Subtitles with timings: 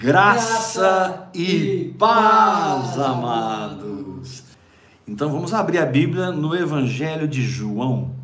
[0.00, 4.44] Graça e paz, amados.
[5.04, 8.14] Então vamos abrir a Bíblia no Evangelho de João.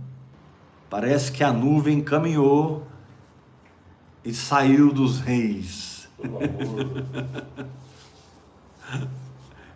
[0.89, 2.87] Parece que a nuvem caminhou
[4.25, 6.09] e saiu dos reis.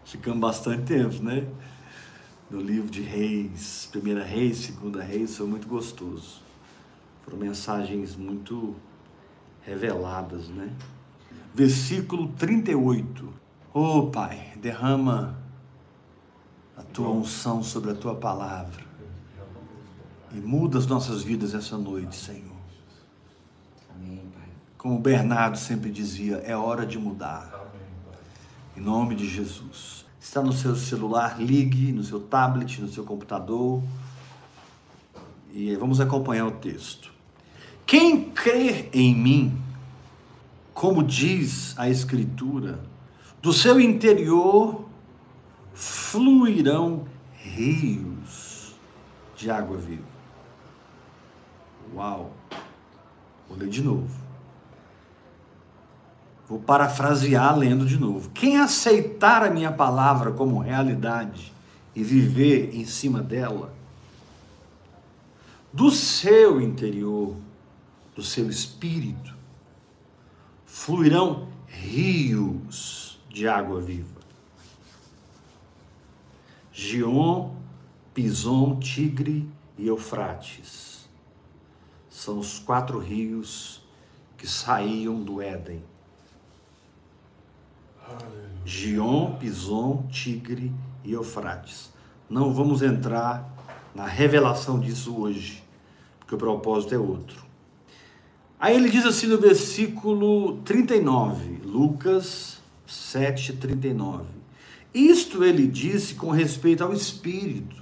[0.05, 1.49] Ficamos bastante tempo, né?
[2.49, 6.43] No livro de Reis, Primeira Reis, Segunda Reis, foi muito gostoso.
[7.25, 8.77] Foram mensagens muito
[9.63, 10.71] reveladas, né?
[11.55, 13.33] Versículo 38.
[13.73, 15.39] Oh Pai, derrama
[16.77, 18.85] a tua unção sobre a tua palavra
[20.33, 22.59] e muda as nossas vidas essa noite, Senhor.
[24.79, 27.53] Como Bernardo sempre dizia, é hora de mudar.
[28.77, 30.07] Em nome de Jesus.
[30.21, 33.83] Está no seu celular, ligue no seu tablet, no seu computador.
[35.53, 37.13] E vamos acompanhar o texto.
[37.85, 39.59] Quem crer em mim,
[40.79, 42.79] como diz a Escritura,
[43.43, 44.89] do seu interior
[45.75, 48.77] fluirão rios
[49.35, 50.07] de água viva.
[51.93, 52.31] Uau!
[53.49, 54.09] Vou ler de novo.
[56.49, 58.31] Vou parafrasear lendo de novo.
[58.31, 61.53] Quem aceitar a minha palavra como realidade
[61.93, 63.75] e viver em cima dela,
[65.73, 67.35] do seu interior,
[68.15, 69.38] do seu espírito,
[70.79, 74.21] fluirão rios de água viva.
[76.73, 77.51] Gion,
[78.15, 81.09] Pison, Tigre e Eufrates
[82.09, 83.83] são os quatro rios
[84.37, 85.83] que saíam do Éden.
[88.65, 90.73] Gion, Pison, Tigre
[91.05, 91.93] e Eufrates.
[92.31, 93.53] Não vamos entrar
[93.95, 95.63] na revelação disso hoje,
[96.21, 97.48] porque o propósito é outro.
[98.61, 104.25] Aí ele diz assim no versículo 39, Lucas 7, 39.
[104.93, 107.77] Isto ele disse com respeito ao Espírito,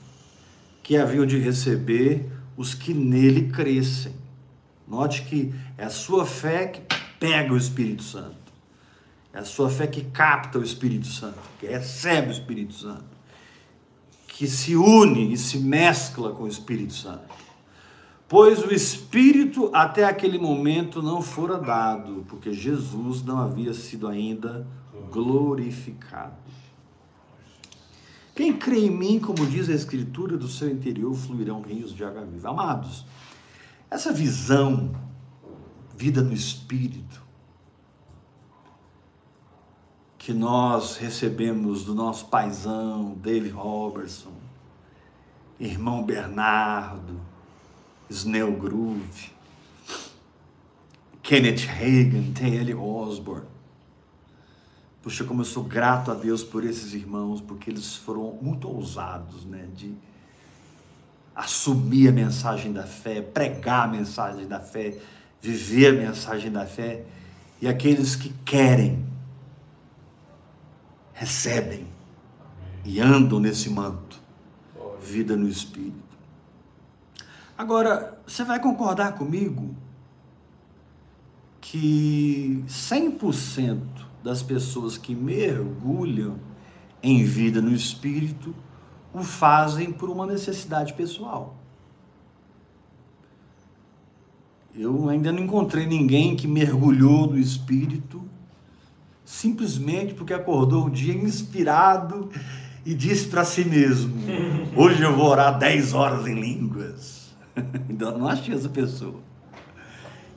[0.83, 4.13] que haviam de receber os que nele crescem.
[4.87, 6.83] Note que é a sua fé que
[7.19, 8.37] pega o Espírito Santo.
[9.33, 13.17] É a sua fé que capta o Espírito Santo, que recebe o Espírito Santo,
[14.29, 17.46] que se une e se mescla com o Espírito Santo
[18.29, 24.67] pois o Espírito até aquele momento não fora dado, porque Jesus não havia sido ainda
[25.11, 26.35] glorificado.
[28.35, 32.25] Quem crê em mim, como diz a Escritura, do seu interior fluirão rios de água
[32.25, 32.51] viva.
[32.51, 33.07] Amados,
[33.91, 34.95] essa visão,
[35.97, 37.25] vida no Espírito,
[40.19, 44.33] que nós recebemos do nosso paizão, David Robertson,
[45.59, 47.19] irmão Bernardo,
[48.09, 49.31] Snell Groove,
[51.23, 52.75] Kenneth Hagan, T.L.
[52.75, 53.47] Osborne.
[55.03, 59.45] Puxa, como eu sou grato a Deus por esses irmãos, porque eles foram muito ousados,
[59.45, 59.69] né?
[59.75, 59.95] De
[61.35, 64.99] assumir a mensagem da fé, pregar a mensagem da fé,
[65.41, 67.05] viver a mensagem da fé.
[67.61, 69.05] E aqueles que querem,
[71.13, 71.87] recebem
[72.85, 74.21] e andam nesse manto.
[75.01, 76.16] Vida no Espírito.
[77.57, 79.75] Agora, você vai concordar comigo
[81.61, 83.81] que 100%
[84.23, 86.39] das pessoas que mergulham
[87.03, 88.55] em vida no espírito
[89.13, 91.57] o fazem por uma necessidade pessoal.
[94.75, 98.23] Eu ainda não encontrei ninguém que mergulhou no espírito
[99.25, 102.31] simplesmente porque acordou um dia inspirado
[102.85, 104.15] e disse para si mesmo:
[104.77, 107.16] Hoje eu vou orar 10 horas em línguas.
[107.89, 109.21] Ainda não achei essa pessoa.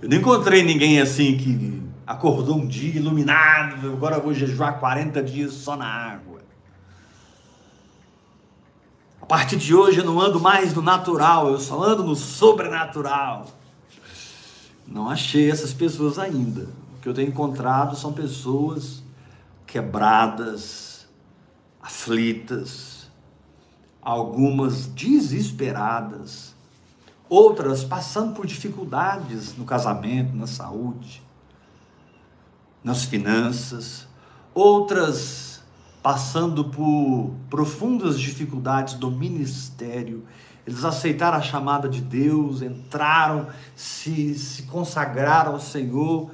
[0.02, 5.53] Eu não encontrei ninguém assim que acordou um dia iluminado, agora vou jejuar 40 dias
[5.53, 6.40] só na água.
[9.22, 13.47] A partir de hoje eu não ando mais no natural, eu só ando no sobrenatural.
[14.88, 16.68] Não achei essas pessoas ainda.
[16.97, 19.03] O que eu tenho encontrado são pessoas
[19.68, 21.07] quebradas,
[21.80, 23.07] aflitas,
[24.01, 26.49] algumas desesperadas,
[27.30, 31.22] outras passando por dificuldades no casamento, na saúde,
[32.84, 34.08] nas finanças,
[34.54, 35.62] outras
[36.02, 40.26] passando por profundas dificuldades do ministério.
[40.66, 46.31] Eles aceitaram a chamada de Deus, entraram, se, se consagraram ao Senhor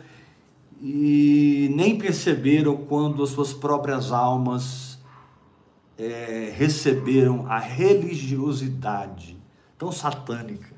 [0.81, 4.99] e nem perceberam quando as suas próprias almas
[5.97, 9.37] é, receberam a religiosidade
[9.77, 10.74] tão satânica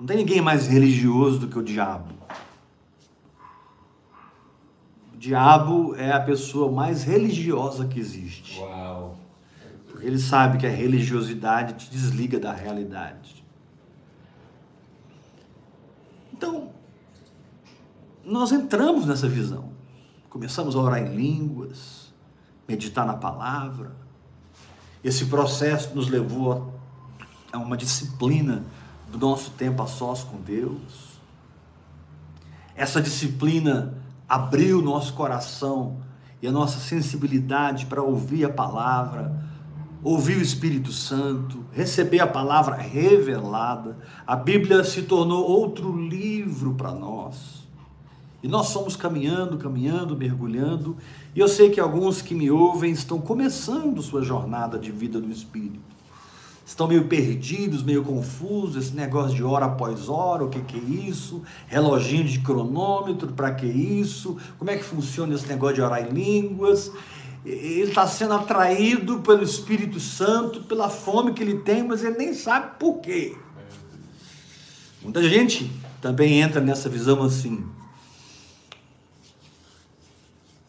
[0.00, 2.14] não tem ninguém mais religioso do que o diabo.
[5.20, 8.58] diabo é a pessoa mais religiosa que existe.
[8.58, 9.18] Uau.
[9.86, 13.44] Porque ele sabe que a religiosidade te desliga da realidade.
[16.32, 16.70] Então,
[18.24, 19.72] nós entramos nessa visão.
[20.30, 22.14] Começamos a orar em línguas,
[22.66, 23.94] meditar na palavra.
[25.04, 26.72] Esse processo nos levou
[27.52, 28.64] a uma disciplina
[29.10, 31.10] do nosso tempo a sós com Deus.
[32.74, 33.94] Essa disciplina
[34.28, 35.98] abriu nosso coração
[36.40, 39.44] e a nossa sensibilidade para ouvir a palavra,
[40.02, 43.98] ouvir o Espírito Santo, receber a palavra revelada.
[44.26, 47.60] A Bíblia se tornou outro livro para nós.
[48.42, 50.96] E nós fomos caminhando, caminhando, mergulhando.
[51.34, 55.30] E eu sei que alguns que me ouvem estão começando sua jornada de vida no
[55.30, 55.89] Espírito
[56.70, 61.08] estão meio perdidos, meio confusos, esse negócio de hora após hora, o que, que é
[61.08, 61.42] isso?
[61.66, 64.36] Reloginho de cronômetro, para que isso?
[64.56, 66.92] Como é que funciona esse negócio de orar em línguas?
[67.44, 72.34] Ele está sendo atraído pelo Espírito Santo, pela fome que ele tem, mas ele nem
[72.34, 73.36] sabe por quê.
[75.02, 75.68] Muita gente
[76.00, 77.66] também entra nessa visão assim.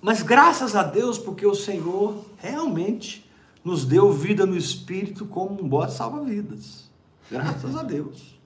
[0.01, 3.29] Mas graças a Deus, porque o Senhor realmente
[3.63, 6.89] nos deu vida no Espírito como um bote salva-vidas.
[7.29, 8.39] Graças a Deus.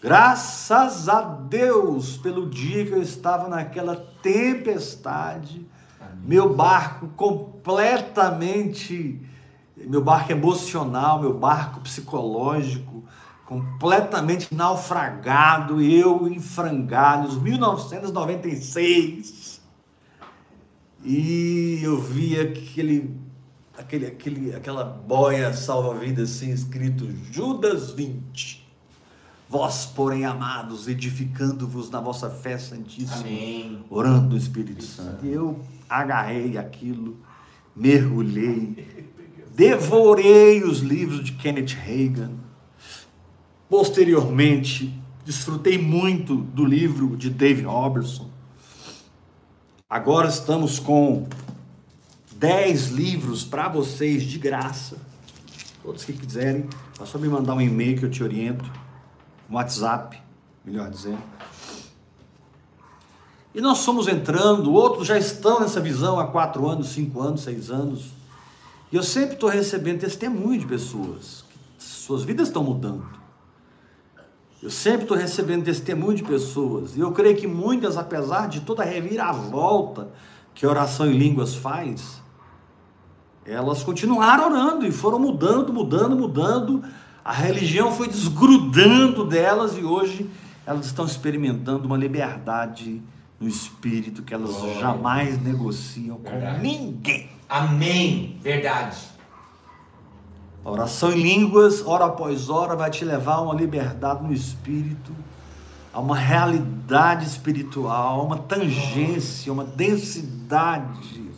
[0.00, 5.64] Graças a Deus pelo dia que eu estava naquela tempestade,
[6.24, 9.24] meu barco completamente,
[9.76, 13.04] meu barco emocional, meu barco psicológico,
[13.46, 19.62] completamente naufragado, eu em frangalhos, 1996.
[21.04, 23.21] E eu vi aquele
[23.82, 28.62] aquele, aquele, aquela boia salva-vidas assim, escrito Judas 20.
[29.48, 33.84] Vós, porém, amados, edificando-vos na vossa fé santíssima, Amém.
[33.90, 35.26] orando no Espírito Santo.
[35.26, 37.18] E eu agarrei aquilo,
[37.76, 38.88] mergulhei,
[39.54, 42.30] devorei os livros de Kenneth Reagan.
[43.68, 48.30] Posteriormente, desfrutei muito do livro de David Robertson.
[49.88, 51.26] Agora estamos com
[52.42, 54.98] 10 livros para vocês de graça.
[55.82, 56.68] Todos que quiserem,
[57.00, 58.70] é só me mandar um e-mail que eu te oriento,
[59.48, 60.20] um WhatsApp,
[60.62, 61.22] melhor dizendo.
[63.54, 67.70] E nós somos entrando, outros já estão nessa visão há quatro anos, cinco anos, seis
[67.70, 68.10] anos.
[68.90, 71.42] E eu sempre estou recebendo testemunho de pessoas
[72.12, 73.06] suas vidas estão mudando.
[74.62, 76.96] Eu sempre estou recebendo testemunho de pessoas.
[76.96, 80.08] E eu creio que muitas, apesar de toda a reviravolta
[80.54, 82.21] que a oração em línguas faz,
[83.44, 86.84] elas continuaram orando e foram mudando, mudando, mudando.
[87.24, 90.28] A religião foi desgrudando delas e hoje
[90.66, 93.02] elas estão experimentando uma liberdade
[93.40, 94.80] no espírito que elas Glória.
[94.80, 96.56] jamais negociam Verdade.
[96.56, 97.28] com ninguém.
[97.48, 98.38] Amém.
[98.40, 98.96] Verdade.
[100.64, 105.12] A oração em línguas, hora após hora, vai te levar a uma liberdade no espírito,
[105.92, 111.30] a uma realidade espiritual, a uma tangência, uma densidade,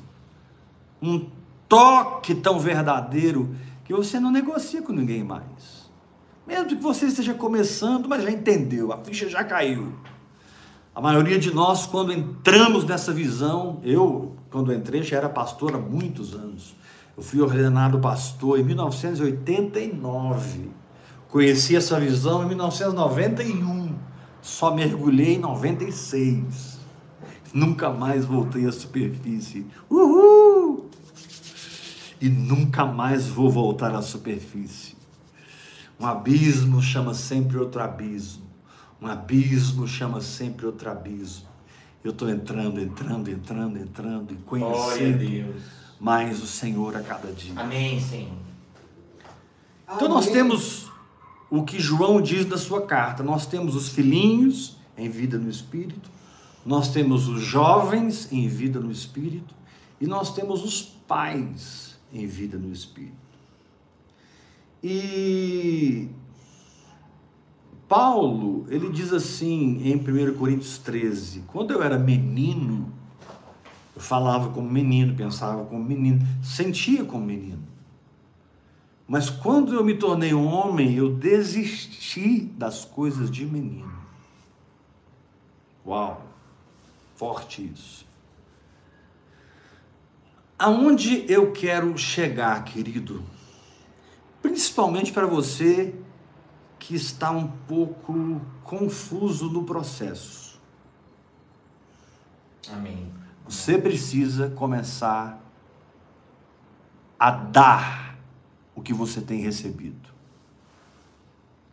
[1.00, 1.27] um
[1.69, 5.84] toque tão verdadeiro que você não negocia com ninguém mais.
[6.46, 9.93] Mesmo que você esteja começando, mas já entendeu, a ficha já caiu.
[10.94, 15.78] A maioria de nós, quando entramos nessa visão, eu, quando entrei, já era pastor há
[15.78, 16.76] muitos anos.
[17.16, 20.71] Eu fui ordenado pastor em 1989.
[21.28, 23.94] Conheci essa visão em 1991.
[24.40, 26.78] Só mergulhei em 96.
[27.52, 29.66] Nunca mais voltei à superfície.
[29.90, 30.63] Uhul!
[32.25, 34.97] E nunca mais vou voltar à superfície.
[36.00, 38.45] Um abismo chama sempre outro abismo.
[38.99, 41.47] Um abismo chama sempre outro abismo.
[42.02, 45.54] Eu estou entrando, entrando, entrando, entrando e conhecendo
[46.00, 47.52] mais o Senhor a cada dia.
[47.61, 48.33] Amém, Senhor.
[49.95, 50.90] Então nós temos
[51.50, 53.23] o que João diz da sua carta.
[53.23, 56.09] Nós temos os filhinhos em vida no Espírito,
[56.64, 59.54] nós temos os jovens em vida no Espírito
[60.00, 63.12] e nós temos os pais em vida no Espírito.
[64.83, 66.09] E
[67.88, 72.92] Paulo, ele diz assim em 1 Coríntios 13: quando eu era menino,
[73.94, 77.62] eu falava como menino, pensava como menino, sentia como menino.
[79.06, 83.92] Mas quando eu me tornei homem, eu desisti das coisas de menino.
[85.87, 86.26] Uau,
[87.14, 88.03] forte isso.
[90.58, 93.25] Aonde eu quero chegar, querido?
[94.40, 95.94] Principalmente para você
[96.78, 100.61] que está um pouco confuso no processo.
[102.73, 103.12] Amém.
[103.46, 105.40] Você precisa começar
[107.18, 108.18] a dar
[108.75, 110.08] o que você tem recebido.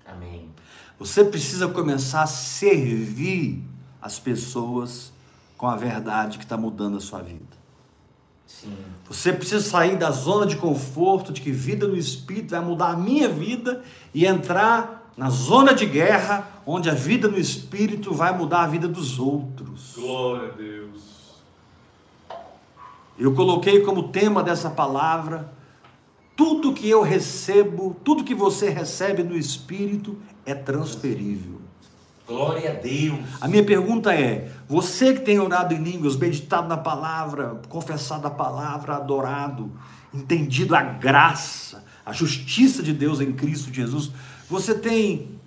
[0.05, 0.49] Amém.
[0.97, 3.63] Você precisa começar a servir
[4.01, 5.11] as pessoas
[5.57, 7.60] com a verdade que está mudando a sua vida.
[8.61, 8.77] Sim.
[9.07, 12.95] Você precisa sair da zona de conforto de que vida no Espírito vai mudar a
[12.95, 13.81] minha vida
[14.13, 18.87] e entrar na zona de guerra onde a vida no Espírito vai mudar a vida
[18.87, 19.93] dos outros.
[19.95, 21.01] Glória a Deus.
[23.17, 25.51] Eu coloquei como tema dessa palavra:
[26.35, 31.60] tudo que eu recebo, tudo que você recebe no Espírito é transferível.
[32.31, 33.19] Glória a Deus.
[33.41, 38.31] A minha pergunta é: você que tem orado em línguas, meditado na palavra, confessado a
[38.31, 39.69] palavra, adorado,
[40.13, 44.11] entendido a graça, a justiça de Deus em Cristo Jesus,
[44.49, 45.37] você tem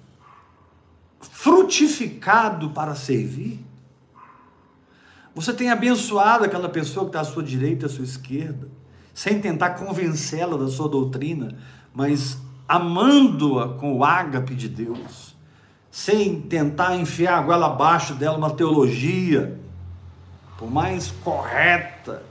[1.20, 3.64] frutificado para servir?
[5.34, 8.68] Você tem abençoado aquela pessoa que está à sua direita, à sua esquerda,
[9.14, 11.56] sem tentar convencê-la da sua doutrina,
[11.94, 12.36] mas
[12.68, 15.33] amando-a com o ágape de Deus,
[15.94, 19.60] sem tentar enfiar a goela abaixo dela uma teologia,
[20.58, 22.24] por mais correta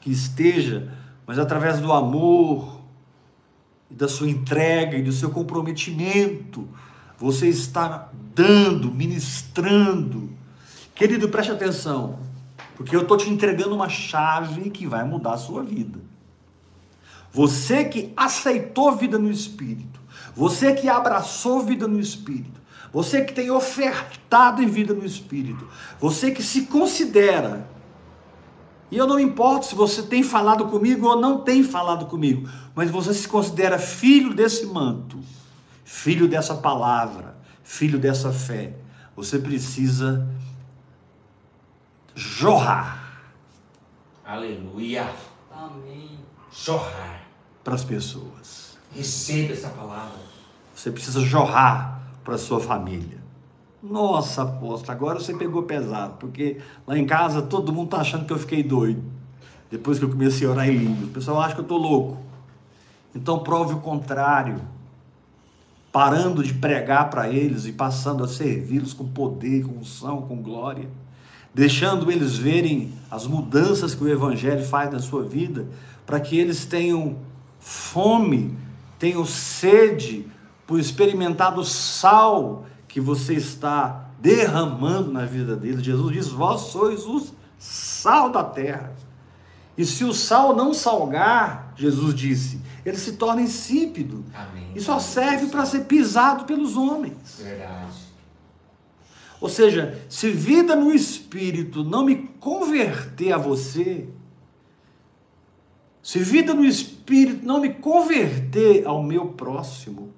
[0.00, 0.92] que esteja,
[1.26, 2.80] mas através do amor
[3.90, 6.68] e da sua entrega e do seu comprometimento,
[7.18, 10.30] você está dando, ministrando.
[10.94, 12.20] Querido, preste atenção,
[12.76, 15.98] porque eu estou te entregando uma chave que vai mudar a sua vida.
[17.32, 19.98] Você que aceitou vida no Espírito,
[20.36, 25.66] você que abraçou vida no Espírito, você que tem ofertado em vida no Espírito,
[26.00, 27.68] você que se considera,
[28.90, 32.90] e eu não importo se você tem falado comigo ou não tem falado comigo, mas
[32.90, 35.18] você se considera filho desse manto,
[35.84, 38.76] filho dessa palavra, filho dessa fé,
[39.14, 40.28] você precisa
[42.14, 43.22] jorrar.
[44.24, 45.08] Aleluia.
[45.52, 46.18] Amém.
[46.52, 47.22] Jorrar.
[47.62, 48.78] para as pessoas.
[48.94, 50.18] Receba essa palavra.
[50.74, 51.95] Você precisa jorrar
[52.26, 53.24] para sua família.
[53.80, 58.32] Nossa, apóstolo, agora você pegou pesado, porque lá em casa todo mundo está achando que
[58.32, 59.00] eu fiquei doido.
[59.70, 61.08] Depois que eu comecei a orar em línguas.
[61.08, 62.18] O pessoal acha que eu estou louco.
[63.14, 64.60] Então prove o contrário.
[65.92, 70.88] Parando de pregar para eles e passando a servi-los com poder, com unção, com glória.
[71.54, 75.66] Deixando eles verem as mudanças que o Evangelho faz na sua vida,
[76.04, 77.16] para que eles tenham
[77.60, 78.56] fome,
[78.98, 80.26] tenham sede
[80.66, 85.82] por experimentar do sal que você está derramando na vida deles.
[85.82, 87.26] Jesus diz: Vós sois o
[87.58, 88.94] sal da terra.
[89.76, 94.24] E se o sal não salgar, Jesus disse, ele se torna insípido.
[94.34, 94.70] Amém.
[94.74, 97.40] E só serve para ser pisado pelos homens.
[97.42, 98.06] Verdade.
[99.38, 104.08] Ou seja, se vida no espírito não me converter a você,
[106.02, 110.14] se vida no espírito não me converter ao meu próximo,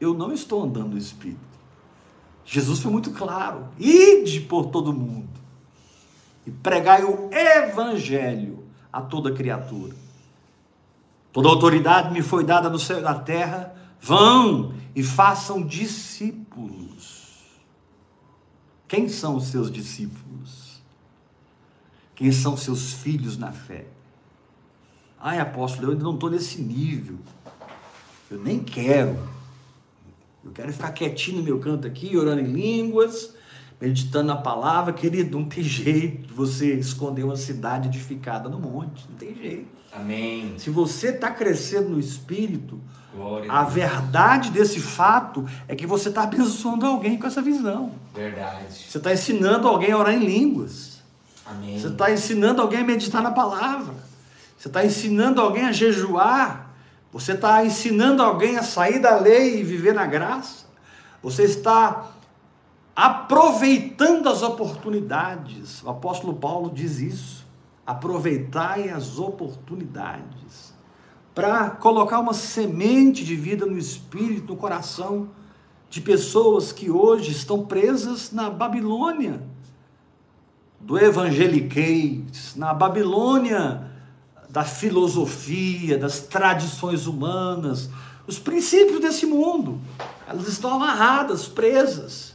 [0.00, 1.40] eu não estou andando no espírito.
[2.44, 5.28] Jesus foi muito claro: ide por todo mundo
[6.46, 9.94] e pregai o evangelho a toda criatura.
[11.32, 13.74] Toda autoridade me foi dada no céu e na terra.
[14.00, 17.26] Vão e façam discípulos.
[18.88, 20.80] Quem são os seus discípulos?
[22.14, 23.86] Quem são seus filhos na fé?
[25.20, 27.18] Ai, apóstolo, eu ainda não estou nesse nível.
[28.30, 29.18] Eu nem quero.
[30.46, 33.34] Eu quero ficar quietinho no meu canto aqui, orando em línguas,
[33.80, 34.92] meditando na palavra.
[34.92, 39.04] Querido, não tem jeito de você esconder uma cidade edificada no monte.
[39.10, 39.66] Não tem jeito.
[39.92, 40.54] Amém.
[40.56, 42.80] Se você está crescendo no espírito,
[43.12, 47.92] Glória a a verdade desse fato é que você está abençoando alguém com essa visão.
[48.14, 48.66] Verdade.
[48.70, 51.02] Você está ensinando alguém a orar em línguas.
[51.44, 51.78] Amém.
[51.78, 53.94] Você está ensinando alguém a meditar na palavra.
[54.56, 56.65] Você está ensinando alguém a jejuar.
[57.16, 60.66] Você está ensinando alguém a sair da lei e viver na graça.
[61.22, 62.10] Você está
[62.94, 65.82] aproveitando as oportunidades.
[65.82, 67.46] O apóstolo Paulo diz isso.
[67.86, 70.74] Aproveitai as oportunidades
[71.34, 75.30] para colocar uma semente de vida no espírito, no coração
[75.88, 79.40] de pessoas que hoje estão presas na Babilônia
[80.78, 83.85] do evangeliquez, na Babilônia
[84.56, 87.90] da filosofia, das tradições humanas,
[88.26, 89.78] os princípios desse mundo.
[90.26, 92.34] Elas estão amarradas, presas.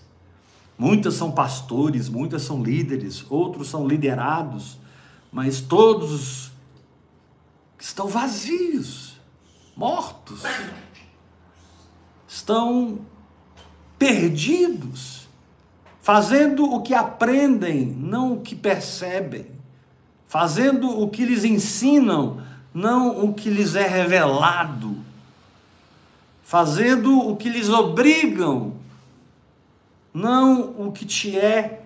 [0.77, 4.77] Muitas são pastores, muitas são líderes, outros são liderados,
[5.31, 6.51] mas todos
[7.79, 9.19] estão vazios,
[9.75, 10.43] mortos,
[12.27, 12.99] estão
[13.97, 15.27] perdidos,
[16.03, 19.47] fazendo o que aprendem, não o que percebem,
[20.31, 22.41] fazendo o que lhes ensinam,
[22.73, 24.95] não o que lhes é revelado,
[26.41, 28.77] fazendo o que lhes obrigam,
[30.13, 31.85] não o que te é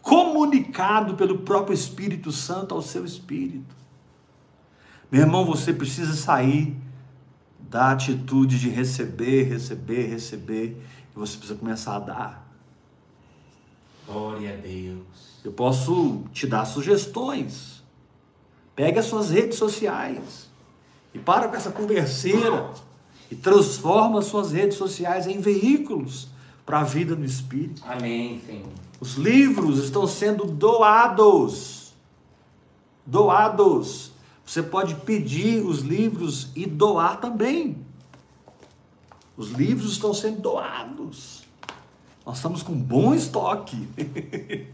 [0.00, 3.74] comunicado pelo próprio Espírito Santo ao seu espírito.
[5.10, 6.76] Meu irmão, você precisa sair
[7.58, 12.48] da atitude de receber, receber, receber, e você precisa começar a dar.
[14.06, 15.33] Glória a Deus.
[15.44, 17.82] Eu posso te dar sugestões.
[18.74, 20.48] Pegue as suas redes sociais
[21.12, 22.72] e para com essa converseira
[23.30, 26.28] e transforma as suas redes sociais em veículos
[26.64, 27.82] para a vida no Espírito.
[27.86, 28.68] Amém, Senhor.
[28.98, 31.92] Os livros estão sendo doados.
[33.04, 34.12] Doados.
[34.46, 37.76] Você pode pedir os livros e doar também.
[39.36, 41.42] Os livros estão sendo doados.
[42.24, 43.86] Nós estamos com bom estoque.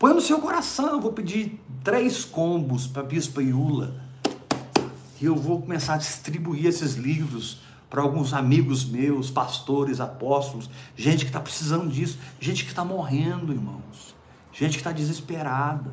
[0.00, 3.94] Põe no seu coração, eu vou pedir três combos para a Bispa Iula.
[5.20, 11.26] E eu vou começar a distribuir esses livros para alguns amigos meus, pastores, apóstolos, gente
[11.26, 14.16] que está precisando disso, gente que está morrendo, irmãos,
[14.50, 15.92] gente que está desesperada,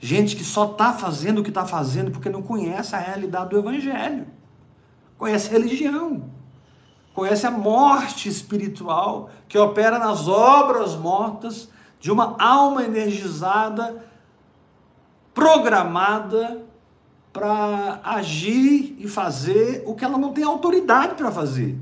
[0.00, 3.58] gente que só está fazendo o que está fazendo porque não conhece a realidade do
[3.58, 4.26] Evangelho,
[5.16, 6.30] conhece a religião,
[7.14, 11.72] conhece a morte espiritual que opera nas obras mortas
[12.04, 14.04] de uma alma energizada,
[15.32, 16.62] programada
[17.32, 21.78] para agir e fazer o que ela não tem autoridade para fazer.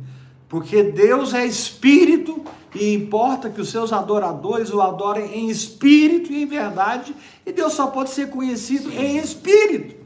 [0.48, 6.44] Porque Deus é espírito e importa que os seus adoradores o adorem em espírito e
[6.44, 8.98] em verdade, e Deus só pode ser conhecido Sim.
[8.98, 9.96] em espírito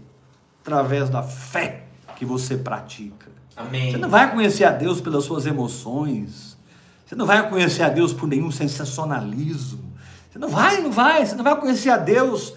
[0.62, 3.30] através da fé que você pratica.
[3.54, 3.90] Amém.
[3.92, 6.56] Você não vai conhecer a Deus pelas suas emoções.
[7.04, 9.94] Você não vai conhecer a Deus por nenhum sensacionalismo.
[10.36, 12.52] Você não vai, não vai, você não vai conhecer a Deus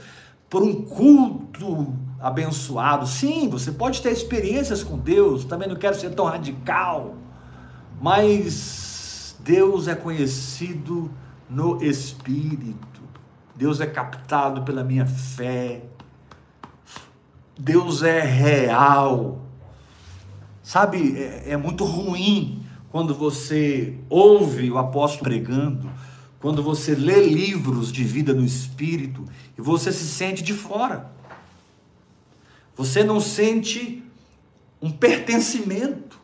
[0.50, 3.08] por um culto abençoado.
[3.08, 7.16] Sim, você pode ter experiências com Deus, também não quero ser tão radical,
[8.02, 11.10] mas Deus é conhecido
[11.50, 13.02] no Espírito,
[13.56, 15.84] Deus é captado pela minha fé,
[17.58, 19.40] Deus é real.
[20.62, 25.90] Sabe, é, é muito ruim quando você ouve o apóstolo pregando
[26.40, 29.26] quando você lê livros de vida no espírito
[29.58, 31.12] e você se sente de fora.
[32.76, 34.02] Você não sente
[34.82, 36.18] um pertencimento.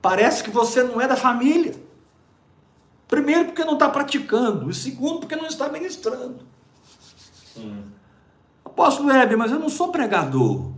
[0.00, 1.74] Parece que você não é da família.
[3.06, 4.70] Primeiro, porque não está praticando.
[4.70, 6.38] E segundo, porque não está ministrando.
[7.54, 7.84] Sim.
[8.64, 10.72] Apóstolo Hebe, mas eu não sou pregador.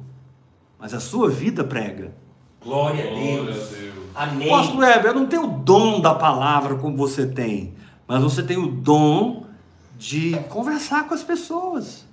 [0.79, 2.13] Mas a sua vida prega.
[2.61, 3.37] Glória a Deus.
[3.37, 3.97] Glória a Deus.
[4.17, 4.49] Amém.
[4.49, 8.57] Apóstolo Hebe, eu não tenho o dom da palavra como você tem mas você tem
[8.57, 9.47] o dom
[9.99, 12.07] de conversar com as pessoas.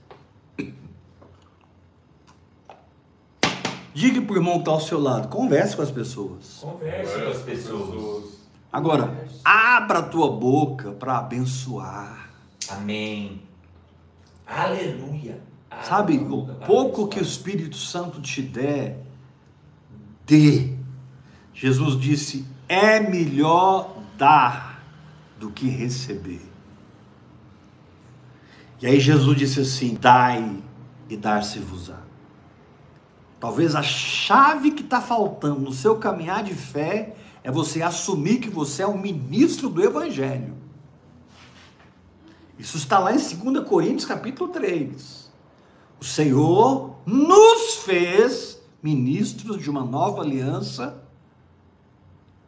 [3.94, 6.58] Diga para o irmão que está ao seu lado, converse com as pessoas.
[6.62, 8.44] Converse com as pessoas.
[8.72, 12.32] Agora, abra a tua boca para abençoar.
[12.70, 13.44] Amém.
[14.48, 15.40] Aleluia.
[15.84, 19.00] Sabe, o pouco que o Espírito Santo te der,
[20.26, 20.76] dê.
[21.54, 24.73] Jesus disse: é melhor dar
[25.40, 26.42] do que receber.
[28.82, 30.62] E aí Jesus disse assim: dai
[31.10, 32.02] e dar-se-vos-á.
[33.40, 38.50] Talvez a chave que está faltando no seu caminhar de fé é você assumir que
[38.50, 40.56] você é um ministro do Evangelho.
[42.58, 45.30] Isso está lá em 2 Coríntios capítulo 3.
[46.00, 51.03] O Senhor nos fez ministros de uma nova aliança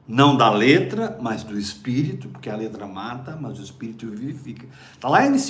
[0.07, 4.67] não da letra, mas do espírito, porque a letra mata, mas o espírito vivifica.
[4.93, 5.49] Está lá em 2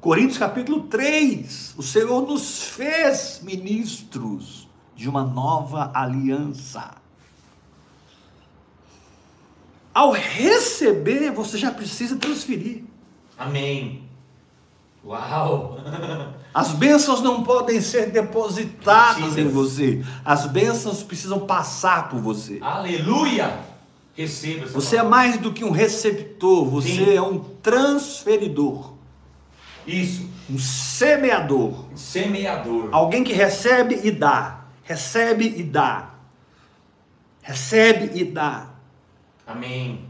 [0.00, 1.74] Coríntios capítulo 3.
[1.76, 6.96] O Senhor nos fez ministros de uma nova aliança.
[9.94, 12.84] Ao receber, você já precisa transferir.
[13.38, 14.02] Amém.
[15.04, 15.78] Uau!
[16.52, 20.04] As bênçãos não podem ser depositadas em você.
[20.24, 22.58] As bênçãos precisam passar por você.
[22.60, 23.67] Aleluia!
[24.18, 25.16] Receba essa Você é palavra.
[25.16, 27.14] é mais do que um receptor, você Sim.
[27.14, 28.94] é um transferidor.
[29.86, 30.28] Isso.
[30.50, 31.84] Um semeador.
[31.94, 32.88] Semeador.
[32.90, 34.64] Alguém que recebe e dá.
[34.82, 36.14] Recebe e dá.
[37.42, 38.70] Recebe e dá.
[39.46, 40.04] Amém.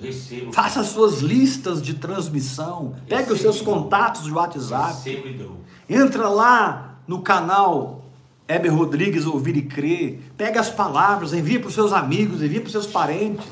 [0.00, 0.50] Recebo.
[0.52, 2.94] Faça suas listas de transmissão.
[3.08, 3.34] Pegue Recebo.
[3.34, 4.94] os seus contatos de WhatsApp.
[4.94, 5.60] Recebo e dou.
[5.88, 8.04] Entra lá no canal
[8.48, 10.20] Heber Rodrigues ouvir e crer.
[10.36, 13.46] Pega as palavras, envia para os seus amigos, envia para os seus parentes.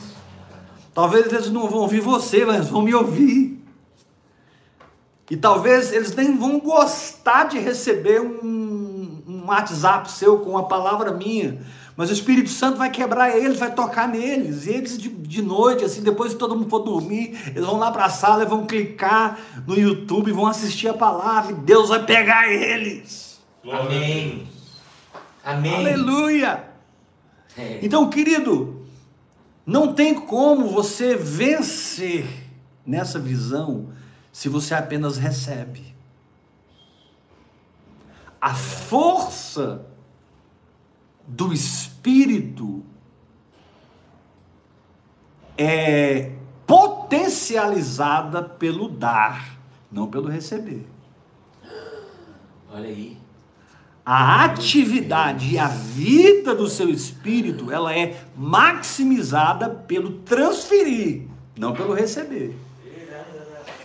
[0.94, 3.62] Talvez eles não vão ouvir você, mas vão me ouvir.
[5.30, 11.12] E talvez eles nem vão gostar de receber um, um WhatsApp seu com uma palavra
[11.12, 11.60] minha.
[11.96, 14.66] Mas o Espírito Santo vai quebrar eles, vai tocar neles.
[14.66, 17.90] E eles de, de noite, assim, depois que todo mundo for dormir, eles vão lá
[17.90, 22.04] para a sala e vão clicar no YouTube, vão assistir a palavra, e Deus vai
[22.04, 23.40] pegar eles.
[23.68, 24.55] Amém.
[25.46, 25.76] Amém.
[25.76, 26.68] Aleluia!
[27.56, 27.78] É.
[27.80, 28.84] Então, querido,
[29.64, 32.26] não tem como você vencer
[32.84, 33.92] nessa visão
[34.32, 35.94] se você apenas recebe.
[38.40, 39.86] A força
[41.28, 42.84] do Espírito
[45.56, 46.32] é
[46.66, 49.58] potencializada pelo dar,
[49.92, 50.84] não pelo receber.
[52.68, 53.25] Olha aí.
[54.08, 61.22] A atividade e a vida do seu espírito, ela é maximizada pelo transferir,
[61.58, 62.56] não pelo receber.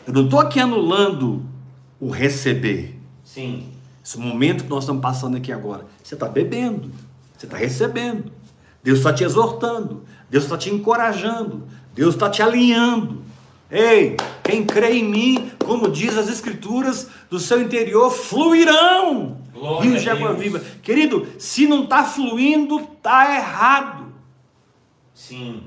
[0.05, 1.43] Eu não estou aqui anulando
[1.99, 2.99] o receber.
[3.23, 3.69] Sim.
[4.05, 5.87] Esse momento que nós estamos passando aqui agora.
[6.03, 6.91] Você está bebendo,
[7.35, 8.31] você está recebendo.
[8.83, 13.23] Deus está te exortando, Deus está te encorajando, Deus está te alinhando.
[13.71, 20.01] Ei, quem crê em mim, como diz as Escrituras, do seu interior fluirão Glória rios
[20.01, 20.59] de água viva.
[20.81, 24.11] Querido, se não está fluindo, está errado.
[25.13, 25.61] Sim.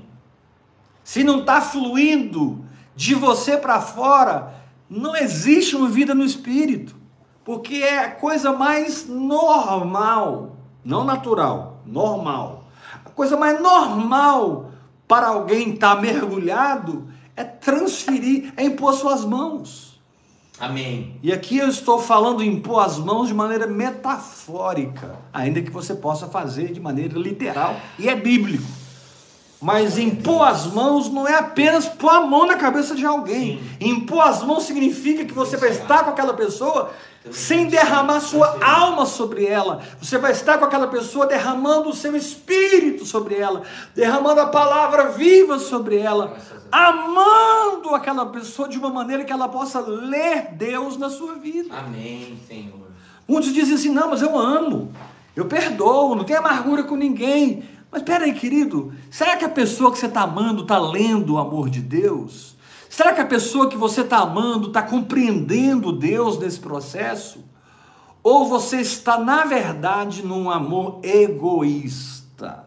[1.05, 2.65] Se não está fluindo
[2.97, 4.53] de você para fora,
[4.91, 6.97] não existe uma vida no espírito,
[7.45, 12.65] porque é a coisa mais normal, não natural, normal.
[13.05, 14.73] A coisa mais normal
[15.07, 19.94] para alguém estar mergulhado é transferir, é impor suas mãos.
[20.59, 21.19] Amém.
[21.23, 25.95] E aqui eu estou falando em impor as mãos de maneira metafórica, ainda que você
[25.95, 28.84] possa fazer de maneira literal, e é bíblico.
[29.65, 33.63] Mas impor as mãos não é apenas pôr a mão na cabeça de alguém.
[33.81, 36.91] Impor as mãos significa que você vai estar com aquela pessoa
[37.31, 39.81] sem derramar sua alma sobre ela.
[39.99, 43.63] Você vai estar com aquela pessoa derramando o seu espírito sobre ela,
[43.95, 46.37] derramando a palavra viva sobre ela,
[46.71, 51.75] amando aquela pessoa de uma maneira que ela possa ler Deus na sua vida.
[51.75, 52.89] Amém, Senhor.
[53.27, 54.93] Muitos dizem assim: não, mas eu amo,
[55.35, 57.65] eu perdoo, não tenho amargura com ninguém.
[57.95, 61.71] Mas peraí, querido, será que a pessoa que você está amando está lendo o amor
[61.71, 62.57] de Deus?
[62.91, 67.45] Será que a pessoa que você está amando está compreendendo Deus nesse processo?
[68.21, 72.65] Ou você está, na verdade, num amor egoísta?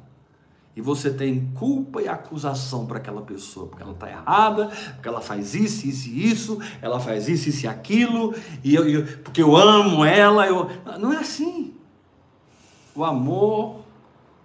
[0.74, 5.20] E você tem culpa e acusação para aquela pessoa, porque ela está errada, porque ela
[5.20, 9.44] faz isso, isso e isso, ela faz isso, isso e aquilo, e eu, eu- porque
[9.44, 10.48] eu amo ela.
[10.48, 10.70] Eu...
[11.02, 11.74] Não é assim.
[12.96, 13.82] O amor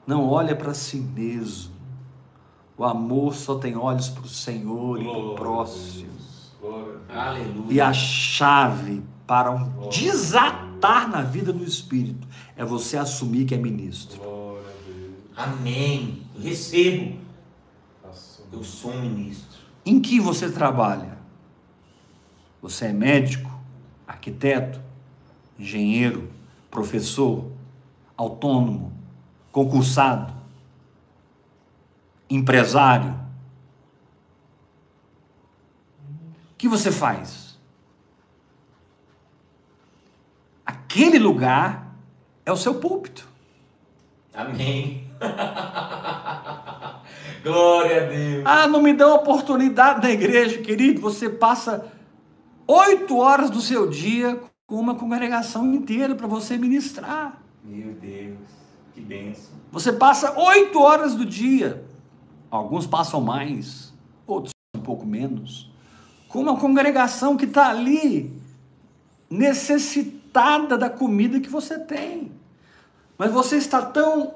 [0.06, 1.72] não olha para si mesmo.
[2.76, 6.12] O amor só tem olhos para o Senhor e para o próximo.
[7.08, 7.66] Aleluia.
[7.70, 13.58] E a chave para um desatar na vida do Espírito é você assumir que é
[13.58, 14.20] ministro.
[15.36, 16.22] Amém.
[16.34, 17.18] Eu recebo.
[18.52, 19.60] Eu sou um ministro.
[19.84, 21.18] Em que você trabalha?
[22.60, 23.50] Você é médico,
[24.06, 24.80] arquiteto,
[25.58, 26.30] engenheiro,
[26.70, 27.50] professor,
[28.16, 28.92] autônomo,
[29.52, 30.32] concursado,
[32.28, 33.14] empresário?
[36.52, 37.58] O que você faz?
[40.64, 41.94] Aquele lugar
[42.44, 43.28] é o seu púlpito.
[44.34, 45.06] Amém.
[47.44, 48.42] Glória a Deus.
[48.46, 51.02] Ah, não me dá oportunidade na igreja, querido.
[51.02, 51.92] Você passa
[52.66, 57.42] oito horas do seu dia com uma congregação inteira para você ministrar.
[57.62, 58.61] Meu Deus.
[58.94, 59.54] Que bênção.
[59.70, 61.84] Você passa oito horas do dia.
[62.50, 63.92] Alguns passam mais,
[64.26, 65.70] outros um pouco menos.
[66.28, 68.38] Com uma congregação que está ali,
[69.30, 72.32] necessitada da comida que você tem.
[73.16, 74.34] Mas você está tão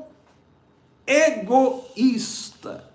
[1.07, 2.91] egoísta.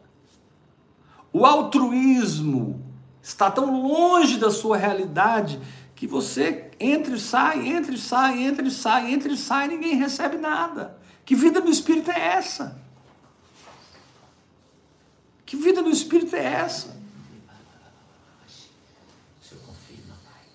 [1.32, 2.84] O altruísmo
[3.21, 5.60] está tão longe da sua realidade
[5.95, 9.95] que você entra e sai, entra e sai, entra e sai, entra e sai, ninguém
[9.95, 10.97] recebe nada.
[11.26, 12.82] Que vida do espírito é essa?
[15.46, 17.00] Que vida do espírito é essa?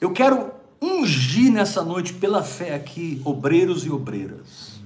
[0.01, 4.77] Eu quero ungir nessa noite pela fé aqui, obreiros e obreiras.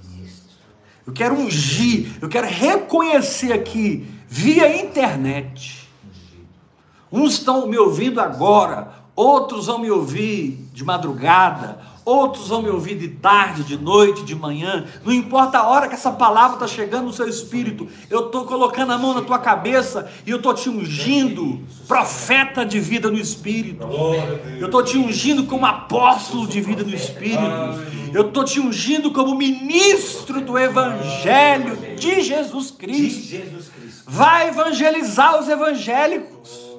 [1.07, 5.88] Eu quero ungir, eu quero reconhecer aqui, via internet.
[7.11, 12.96] Uns estão me ouvindo agora, outros vão me ouvir de madrugada, outros vão me ouvir
[12.96, 17.05] de tarde, de noite, de manhã, não importa a hora que essa palavra está chegando
[17.05, 20.68] no seu espírito, eu estou colocando a mão na tua cabeça e eu estou te
[20.68, 23.87] ungindo, profeta de vida no espírito,
[24.59, 29.37] eu estou te ungindo como apóstolo de vida no espírito, eu estou te ungindo como
[29.37, 33.40] ministro do Evangelho de Jesus Cristo.
[34.05, 36.70] Vai evangelizar os evangélicos.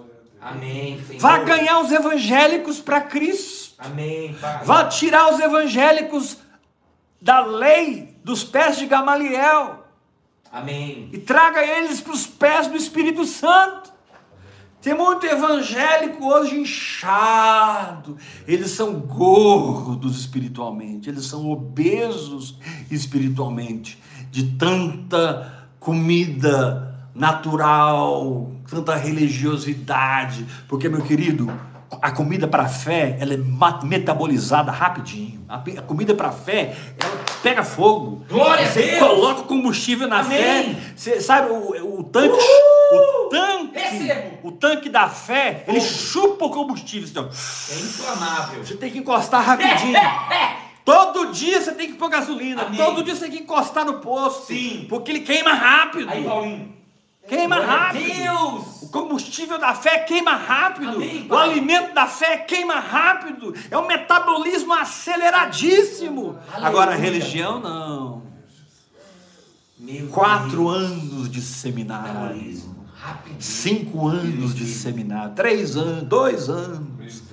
[0.41, 1.00] Amém.
[1.20, 3.61] Vai ganhar os evangélicos para Cristo.
[3.82, 4.36] Amém.
[4.36, 4.63] Pai.
[4.63, 6.38] Vá tirar os evangélicos
[7.20, 9.84] da lei dos pés de Gamaliel.
[10.52, 11.10] Amém.
[11.12, 13.91] E traga eles para os pés do Espírito Santo.
[14.82, 18.17] Tem muito evangélico hoje inchado.
[18.48, 22.58] Eles são gordos espiritualmente, eles são obesos
[22.89, 30.46] espiritualmente, de tanta comida natural, tanta religiosidade.
[30.67, 31.52] Porque, meu querido,
[32.01, 33.38] a comida para a fé, ela é
[33.86, 35.43] metabolizada rapidinho.
[35.49, 38.23] A, comida para a fé, ela pega fogo.
[38.30, 38.99] Glória você a Deus.
[38.99, 40.38] coloca combustível na Amém.
[40.38, 40.75] fé.
[40.95, 42.38] Você sabe o, o tanque,
[42.93, 43.25] Uh!
[43.25, 44.47] o tanque, Recebo.
[44.47, 45.93] o tanque da fé, ele Fogo.
[45.93, 47.08] chupa o combustível.
[47.10, 48.65] Então, É inflamável.
[48.65, 49.97] você tem que encostar rapidinho.
[50.84, 52.63] Todo dia você tem que pôr gasolina.
[52.63, 52.77] Amém.
[52.77, 54.47] Todo dia você tem que encostar no posto.
[54.47, 54.86] Sim.
[54.89, 56.10] Porque ele queima rápido.
[56.10, 56.73] Aí, Paulinho.
[57.27, 58.03] Queima rápido.
[58.03, 58.81] Deus.
[58.84, 60.89] O combustível da fé queima rápido.
[60.95, 63.53] Amém, o alimento da fé queima rápido.
[63.69, 66.38] É um metabolismo aceleradíssimo.
[66.49, 66.67] Aleluia.
[66.67, 68.23] Agora, a religião não.
[69.79, 70.75] Meu Quatro Deus.
[70.75, 72.71] anos de seminário.
[73.39, 75.34] Cinco anos de seminário.
[75.34, 76.03] Três anos.
[76.03, 77.23] Dois anos.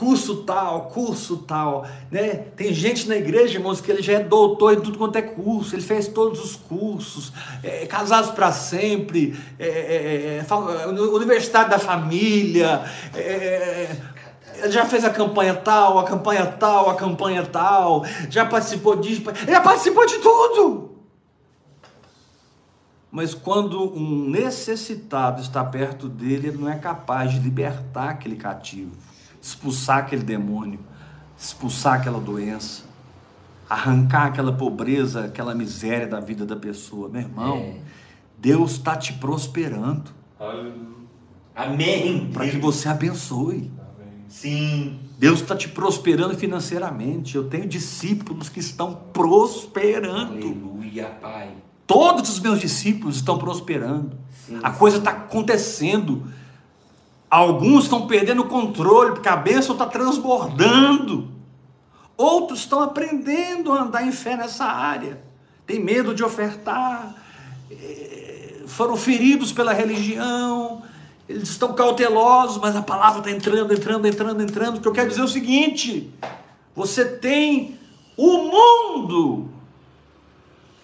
[0.00, 2.28] Curso tal, curso tal, né?
[2.56, 5.74] Tem gente na igreja, irmãos, que ele já é doutor em tudo quanto é curso,
[5.74, 7.30] ele fez todos os cursos,
[7.62, 12.82] é, casados para sempre, é, é, é, fa- Universidade da Família,
[13.14, 13.94] é,
[14.62, 19.22] ele já fez a campanha tal, a campanha tal, a campanha tal, já participou disso,
[19.42, 20.96] ele já participou de tudo.
[23.12, 28.92] Mas quando um necessitado está perto dele, ele não é capaz de libertar aquele cativo,
[29.40, 30.80] expulsar aquele demônio,
[31.38, 32.82] expulsar aquela doença,
[33.68, 37.08] arrancar aquela pobreza, aquela miséria da vida da pessoa.
[37.08, 37.76] Meu irmão, É.
[38.38, 40.10] Deus está te prosperando
[41.54, 42.30] Amém.
[42.32, 43.70] para que você abençoe.
[44.28, 44.98] Sim.
[45.18, 47.36] Deus está te prosperando financeiramente.
[47.36, 50.32] Eu tenho discípulos que estão prosperando.
[50.32, 51.50] Aleluia, Pai.
[51.86, 54.16] Todos os meus discípulos estão prosperando.
[54.46, 54.60] Sim.
[54.62, 56.24] A coisa está acontecendo.
[57.30, 61.28] Alguns estão perdendo o controle, porque a bênção está transbordando.
[62.16, 65.22] Outros estão aprendendo a andar em fé nessa área.
[65.64, 67.14] Tem medo de ofertar.
[67.70, 70.82] eh, Foram feridos pela religião.
[71.28, 74.78] Eles estão cautelosos, mas a palavra está entrando, entrando, entrando, entrando.
[74.78, 76.12] O que eu quero dizer é o seguinte:
[76.74, 77.78] você tem
[78.16, 79.48] o mundo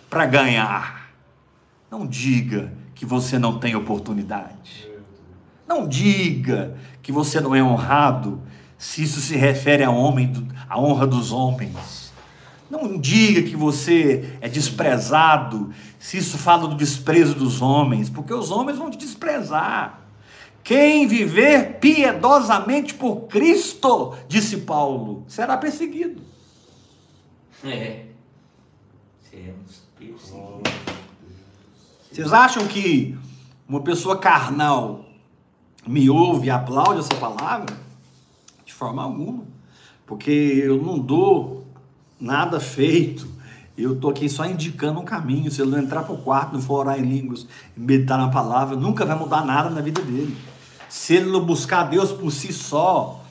[0.08, 1.10] para ganhar.
[1.90, 4.85] Não diga que você não tem oportunidade.
[5.66, 8.40] Não diga que você não é honrado
[8.78, 10.32] se isso se refere a homem,
[10.68, 12.12] à honra dos homens.
[12.70, 18.50] Não diga que você é desprezado se isso fala do desprezo dos homens, porque os
[18.50, 20.02] homens vão te desprezar.
[20.64, 26.20] Quem viver piedosamente por Cristo, disse Paulo, será perseguido.
[27.64, 28.06] É.
[29.30, 30.66] Seremos perseguidos.
[32.10, 33.16] Vocês acham que
[33.68, 35.05] uma pessoa carnal
[35.86, 37.76] me ouve e aplaude essa palavra?
[38.64, 39.44] De forma alguma.
[40.06, 41.66] Porque eu não dou
[42.20, 43.26] nada feito.
[43.76, 45.50] Eu estou aqui só indicando um caminho.
[45.50, 47.46] Se ele não entrar para o quarto, não for orar em línguas
[47.76, 50.36] meditar na palavra, nunca vai mudar nada na vida dele.
[50.88, 53.22] Se ele não buscar Deus por si só,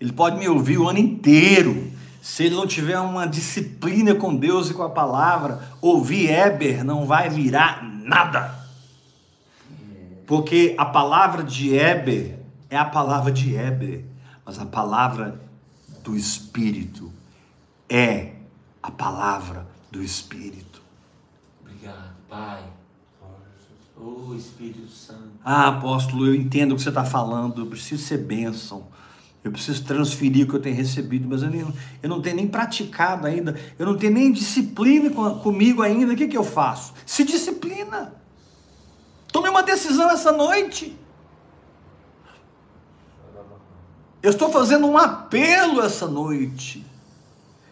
[0.00, 1.90] ele pode me ouvir o ano inteiro.
[2.20, 7.06] Se ele não tiver uma disciplina com Deus e com a palavra, ouvir Eber não
[7.06, 8.57] vai virar nada.
[10.28, 12.38] Porque a palavra de Eber
[12.68, 14.04] é a palavra de Eber,
[14.44, 15.40] mas a palavra
[16.04, 17.10] do Espírito
[17.88, 18.34] é
[18.82, 20.82] a palavra do Espírito.
[21.62, 22.62] Obrigado, Pai.
[23.98, 25.30] Oh, Espírito Santo.
[25.42, 28.86] Ah, apóstolo, eu entendo o que você está falando, eu preciso ser bênção.
[29.42, 31.66] Eu preciso transferir o que eu tenho recebido, mas eu, nem,
[32.02, 36.12] eu não tenho nem praticado ainda, eu não tenho nem disciplina com- comigo ainda.
[36.12, 36.92] O que, que eu faço?
[37.06, 38.12] Se disciplina.
[39.38, 40.98] Tome uma decisão essa noite.
[44.20, 46.84] Eu estou fazendo um apelo essa noite.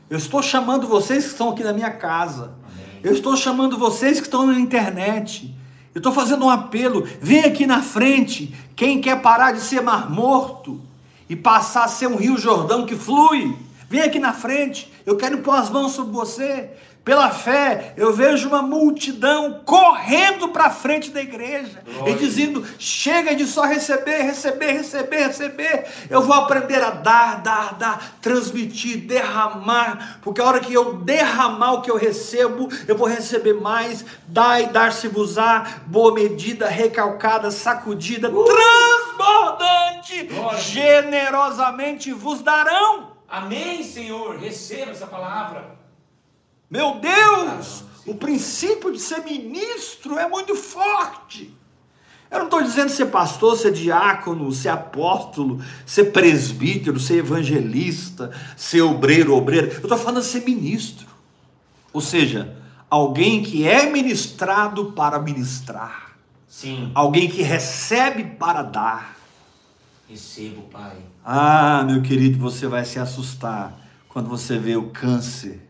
[0.09, 2.53] Eu estou chamando vocês que estão aqui na minha casa.
[3.03, 5.53] Eu estou chamando vocês que estão na internet.
[5.93, 7.03] Eu estou fazendo um apelo.
[7.21, 8.55] Vem aqui na frente.
[8.77, 10.81] Quem quer parar de ser mar morto
[11.29, 13.57] e passar a ser um rio Jordão que flui,
[13.89, 16.71] Vem aqui na frente, eu quero pôr as mãos sobre você.
[17.07, 22.13] Pela fé, eu vejo uma multidão correndo para frente da igreja Glória.
[22.13, 25.87] e dizendo: chega de só receber, receber, receber, receber.
[26.11, 31.75] Eu vou aprender a dar, dar, dar, transmitir, derramar, porque a hora que eu derramar
[31.75, 34.05] o que eu recebo, eu vou receber mais.
[34.27, 38.45] Dai, dar-se-vos-á, boa medida, recalcada, sacudida, uh!
[38.45, 40.59] transbordante, Glória.
[40.59, 43.13] generosamente vos darão.
[43.29, 44.39] Amém, Senhor.
[44.39, 45.86] Receba essa palavra.
[46.71, 51.55] Meu Deus, o princípio de ser ministro é muito forte.
[52.31, 58.83] Eu não estou dizendo ser pastor, ser diácono, ser apóstolo, ser presbítero, ser evangelista, ser
[58.83, 59.69] obreiro, obreiro.
[59.69, 61.07] Eu estou falando de ser ministro.
[61.93, 62.57] Ou seja,
[62.91, 66.17] alguém que é ministrado para ministrar.
[66.49, 66.91] Sim.
[66.95, 69.17] Alguém que recebe para dar.
[70.09, 70.97] Recebo, Pai.
[71.25, 75.66] Ah, meu querido, você vai se assustar quando você vê o câncer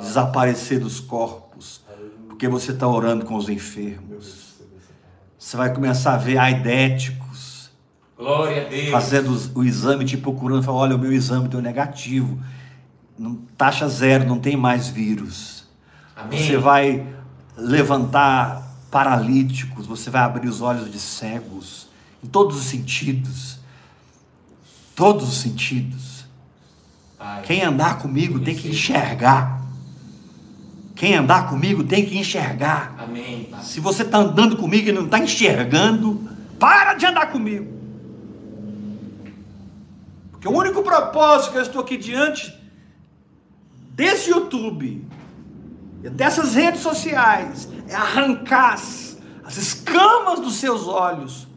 [0.00, 1.80] desaparecer dos corpos,
[2.28, 4.54] porque você está orando com os enfermos.
[5.38, 7.70] Você vai começar a ver aidéticos.
[8.16, 8.90] Glória a Deus.
[8.90, 12.38] Fazendo o exame, te procurando, falando: olha, o meu exame deu negativo.
[13.56, 15.64] Taxa zero, não tem mais vírus.
[16.16, 16.38] Amém.
[16.38, 17.06] Você vai
[17.56, 21.88] levantar paralíticos, você vai abrir os olhos de cegos,
[22.22, 23.58] em todos os sentidos.
[24.94, 26.26] Todos os sentidos.
[27.16, 29.59] Pai, Quem andar comigo tem que enxergar.
[31.00, 32.94] Quem andar comigo tem que enxergar.
[32.98, 33.48] Amém.
[33.62, 37.72] Se você está andando comigo e não está enxergando, para de andar comigo.
[40.30, 42.54] Porque o único propósito que eu estou aqui diante
[43.92, 45.02] desse YouTube,
[46.02, 51.48] dessas redes sociais, é arrancar as escamas dos seus olhos,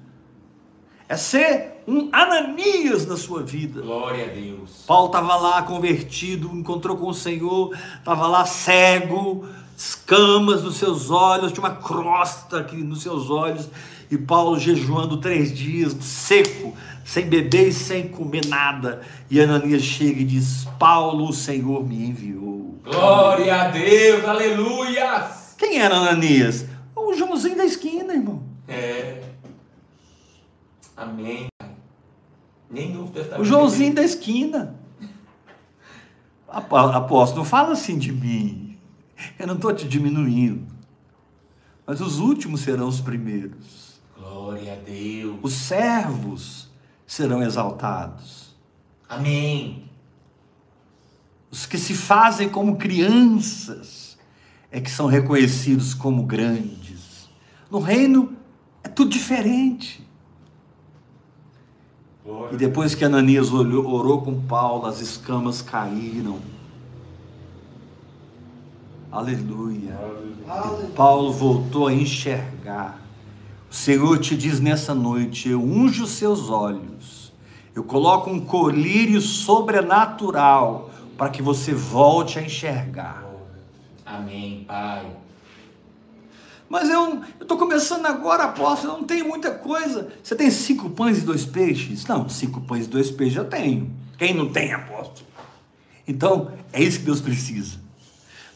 [1.08, 3.82] é ser um Ananias na sua vida.
[3.82, 4.84] Glória a Deus.
[4.88, 9.46] Paulo estava lá convertido, encontrou com o Senhor, estava lá cego,
[9.78, 13.70] escamas nos seus olhos, tinha uma crosta aqui nos seus olhos,
[14.10, 19.02] e Paulo jejuando três dias, seco, sem beber e sem comer nada.
[19.30, 22.80] E Ananias chega e diz: Paulo, o Senhor me enviou.
[22.84, 25.28] Glória a Deus, aleluia!
[25.58, 26.66] Quem era Ananias?
[26.96, 28.44] O Joãozinho da esquina, irmão.
[28.68, 29.33] É.
[30.96, 31.48] Amém.
[32.70, 33.42] Nem Novo Testamento.
[33.42, 34.80] O Joãozinho da esquina.
[36.48, 38.78] Apóstolo, não fala assim de mim.
[39.40, 40.68] Eu não estou te diminuindo.
[41.86, 44.02] Mas os últimos serão os primeiros.
[44.18, 45.40] Glória a Deus.
[45.42, 46.70] Os servos
[47.06, 48.56] serão exaltados.
[49.10, 49.90] Amém.
[51.52, 54.18] Os que se fazem como crianças
[54.72, 57.30] é que são reconhecidos como grandes.
[57.70, 58.36] No reino
[58.84, 60.04] é tudo diferente.
[62.52, 66.40] E depois que Ananias olhou, orou com Paulo, as escamas caíram.
[69.12, 69.96] Aleluia.
[70.48, 70.88] Aleluia.
[70.96, 73.02] Paulo voltou a enxergar.
[73.70, 77.34] O Senhor te diz nessa noite: Eu unjo os seus olhos,
[77.76, 83.24] eu coloco um colírio sobrenatural para que você volte a enxergar.
[84.06, 85.23] Amém, Pai.
[86.74, 90.08] Mas eu estou começando agora, apóstolo, eu não tenho muita coisa.
[90.24, 92.04] Você tem cinco pães e dois peixes?
[92.08, 93.92] Não, cinco pães e dois peixes eu tenho.
[94.18, 95.28] Quem não tem, apóstolo?
[96.08, 97.78] Então, é isso que Deus precisa.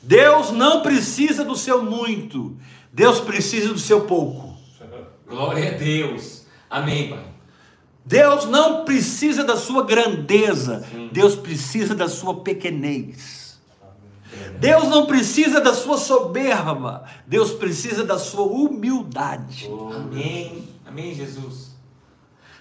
[0.01, 2.57] Deus não precisa do seu muito,
[2.91, 4.57] Deus precisa do seu pouco.
[5.27, 6.47] Glória a Deus.
[6.71, 7.23] Amém, Pai.
[8.03, 11.11] Deus não precisa da sua grandeza, Sim.
[11.11, 13.46] Deus precisa da sua pequenez.
[14.59, 19.67] Deus não precisa da sua soberba, Deus precisa da sua humildade.
[19.69, 21.75] Oh, amém, amém, Jesus.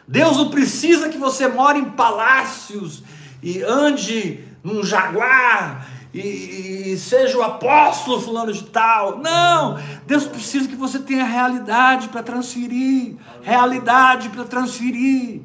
[0.07, 3.03] Deus não precisa que você more em palácios
[3.43, 9.19] e ande num jaguar e, e, seja o apóstolo fulano de tal.
[9.19, 15.43] Não, Deus precisa que você tenha realidade para transferir, realidade para transferir.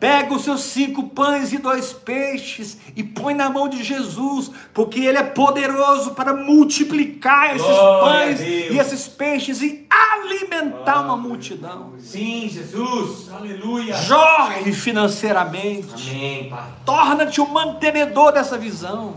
[0.00, 5.00] Pega os seus cinco pães e dois peixes e põe na mão de Jesus, porque
[5.00, 11.94] Ele é poderoso para multiplicar esses pães e esses peixes e alimentar uma multidão.
[11.98, 13.96] Sim, Jesus, aleluia.
[13.96, 16.12] Jorre financeiramente.
[16.12, 16.70] Amém, Pai.
[16.84, 19.16] Torna-te o mantenedor dessa visão.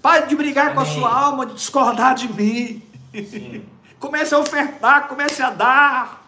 [0.00, 0.76] Pare de brigar Amém.
[0.76, 2.82] com a sua alma, de discordar de mim.
[4.00, 6.22] Comece a ofertar, comece a dar.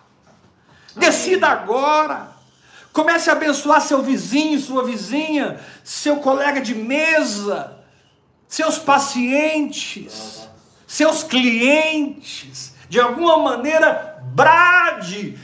[0.94, 1.08] Amém.
[1.08, 2.39] Decida agora.
[2.92, 7.78] Comece a abençoar seu vizinho, sua vizinha, seu colega de mesa,
[8.48, 10.48] seus pacientes,
[10.86, 12.74] seus clientes.
[12.88, 15.38] De alguma maneira, brade,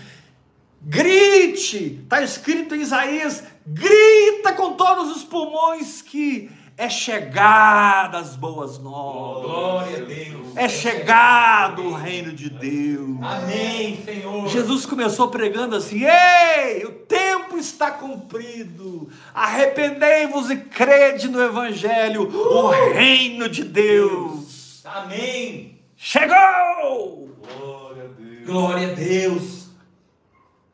[0.83, 2.01] grite.
[2.03, 9.45] Está escrito em Isaías: grita com todos os pulmões que É chegada as boas novas.
[9.45, 10.46] Glória a Deus.
[10.57, 13.19] É chegado o reino de Deus.
[13.21, 14.49] Amém, Senhor.
[14.49, 19.09] Jesus começou pregando assim: Ei, o tempo está cumprido.
[19.35, 24.83] Arrependei-vos e crede no Evangelho, o reino de Deus.
[24.85, 25.79] Amém.
[25.95, 27.37] Chegou!
[27.45, 28.47] Glória a Deus.
[28.47, 29.69] Glória a Deus.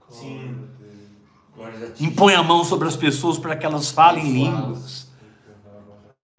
[0.09, 0.39] Glória Sim.
[0.39, 1.09] a Deus.
[1.57, 2.05] Glória a ti.
[2.05, 5.01] Impõe a mão sobre as pessoas para que elas falem línguas.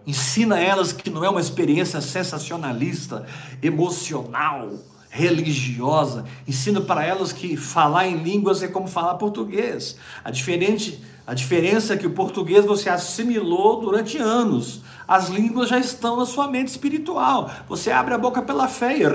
[0.05, 3.25] Ensina elas que não é uma experiência sensacionalista,
[3.61, 4.71] emocional,
[5.09, 6.25] religiosa.
[6.47, 9.95] Ensina para elas que falar em línguas é como falar português.
[10.23, 14.81] A, diferente, a diferença é que o português você assimilou durante anos.
[15.07, 17.49] As línguas já estão na sua mente espiritual.
[17.69, 18.97] Você abre a boca pela fé.
[18.97, 19.07] e.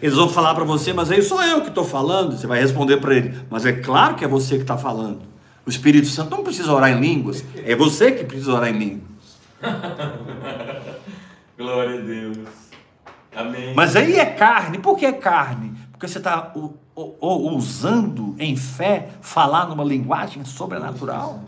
[0.00, 2.36] Eles vão falar para você, mas aí sou eu que estou falando.
[2.36, 5.29] Você vai responder para ele, mas é claro que é você que está falando.
[5.66, 9.10] O Espírito Santo não precisa orar em línguas, é você que precisa orar em línguas.
[11.56, 12.48] Glória a Deus.
[13.34, 13.74] Amém.
[13.74, 14.78] Mas aí é carne.
[14.78, 15.72] Por que é carne?
[15.92, 16.52] Porque você está
[17.20, 21.44] usando em fé falar numa linguagem sobrenatural.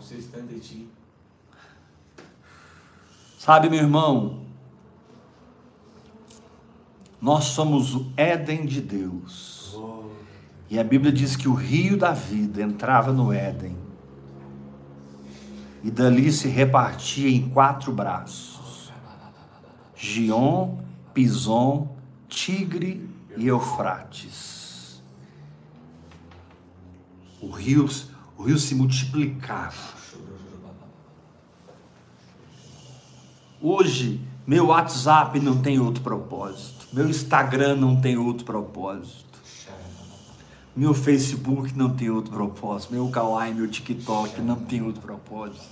[0.61, 0.87] Ti.
[3.37, 4.43] Sabe, meu irmão,
[7.19, 9.77] nós somos o Éden de Deus.
[10.69, 13.82] E a Bíblia diz que o rio da vida entrava no Éden.
[15.83, 18.91] E dali se repartia em quatro braços:
[19.95, 20.77] Gion,
[21.13, 21.95] Pison,
[22.29, 25.03] Tigre e Eufrates.
[27.41, 27.89] O rio,
[28.37, 29.93] o rio se multiplicava.
[33.61, 36.87] Hoje, meu WhatsApp não tem outro propósito.
[36.93, 39.32] Meu Instagram não tem outro propósito.
[40.75, 42.93] Meu Facebook não tem outro propósito.
[42.93, 45.63] Meu Kawaii, meu TikTok não tem outro propósito.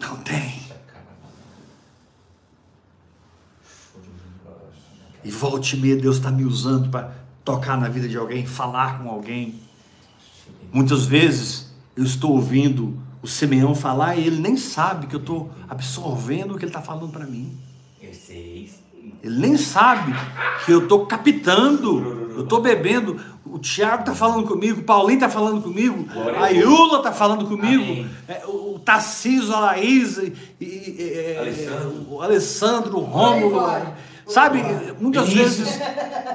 [0.00, 0.64] Não tem.
[5.24, 7.12] E volte meia, Deus está me usando para
[7.44, 9.54] tocar na vida de alguém, falar com alguém.
[10.72, 15.50] Muitas vezes eu estou ouvindo o Simeão falar e ele nem sabe que eu estou
[15.68, 17.56] absorvendo o que ele está falando para mim.
[19.22, 20.12] Ele nem sabe
[20.64, 23.20] que eu estou captando, eu estou bebendo.
[23.44, 26.50] O Tiago está falando comigo, o Paulinho está falando comigo, Glória a.
[26.50, 32.06] Iula está falando comigo, é, o Tarcísio, a Laís, e, e- é, Alessandro.
[32.10, 33.62] o Alessandro, o Rômulo.
[34.26, 34.62] Sabe,
[34.98, 35.78] muitas vezes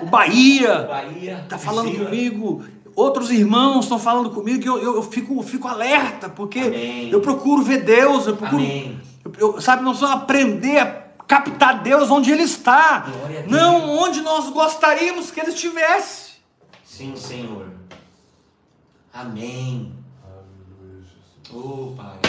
[0.01, 1.39] o Bahia Bahia.
[1.43, 2.05] está falando Priscila.
[2.09, 2.63] comigo,
[2.95, 7.09] outros irmãos estão falando comigo, e eu, eu, eu fico, eu fico alerta, porque Amém.
[7.09, 8.61] eu procuro ver Deus, eu procuro.
[8.61, 8.99] Amém.
[9.25, 10.85] Eu, eu- sabe, nós vamos aprender a
[11.29, 13.05] captar Deus onde Ele está,
[13.47, 16.39] não onde nós gostaríamos que Ele estivesse.
[16.83, 17.69] Sim, Senhor.
[19.13, 19.93] Amém.
[21.53, 22.19] Oh, Pai.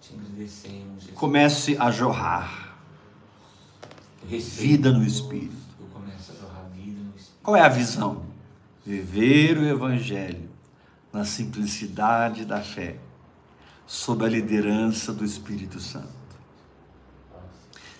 [0.00, 1.18] Te agradecemos, Jesus.
[1.18, 2.76] Comece a jorrar
[4.24, 5.56] vida no Espírito.
[7.42, 8.22] Qual é a visão?
[8.86, 10.48] Viver o Evangelho
[11.12, 12.96] na simplicidade da fé,
[13.86, 16.08] sob a liderança do Espírito Santo,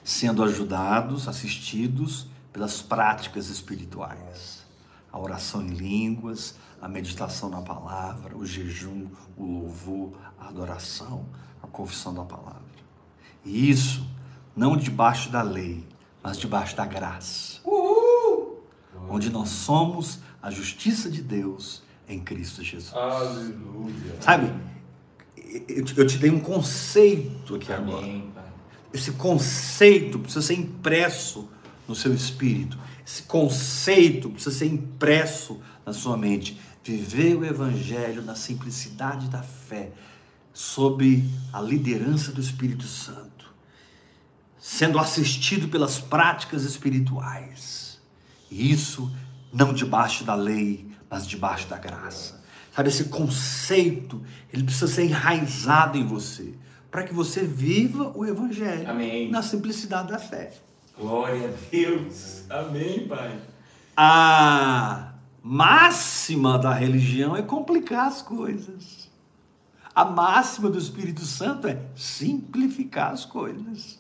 [0.05, 4.65] sendo ajudados, assistidos pelas práticas espirituais,
[5.13, 11.27] a oração em línguas, a meditação na palavra, o jejum, o louvor, a adoração,
[11.63, 12.63] a confissão da palavra.
[13.45, 14.07] E isso
[14.57, 15.87] não debaixo da lei,
[16.23, 17.63] mas debaixo da graça
[19.13, 22.95] onde nós somos a justiça de Deus em Cristo Jesus.
[22.95, 24.17] Aleluia.
[24.21, 24.53] Sabe,
[25.69, 27.99] eu te, dei um conceito aqui agora.
[27.99, 28.45] Amém, Pai.
[28.93, 31.49] Esse conceito precisa ser impresso
[31.87, 32.79] no seu espírito.
[33.07, 36.59] Esse conceito precisa ser impresso na sua mente.
[36.85, 39.93] Viver o Evangelho na simplicidade da fé,
[40.53, 43.53] sob a liderança do Espírito Santo,
[44.59, 48.01] sendo assistido pelas práticas espirituais.
[48.51, 49.11] E isso
[49.53, 52.42] não debaixo da lei, mas debaixo da graça.
[52.75, 56.55] Sabe, esse conceito, ele precisa ser enraizado em você,
[56.91, 59.31] para que você viva o Evangelho Amém.
[59.31, 60.53] na simplicidade da fé.
[60.99, 62.45] Glória a Deus.
[62.49, 63.39] Amém, Pai.
[63.97, 65.13] A
[65.43, 69.11] máxima da religião é complicar as coisas.
[69.95, 73.99] A máxima do Espírito Santo é simplificar as coisas.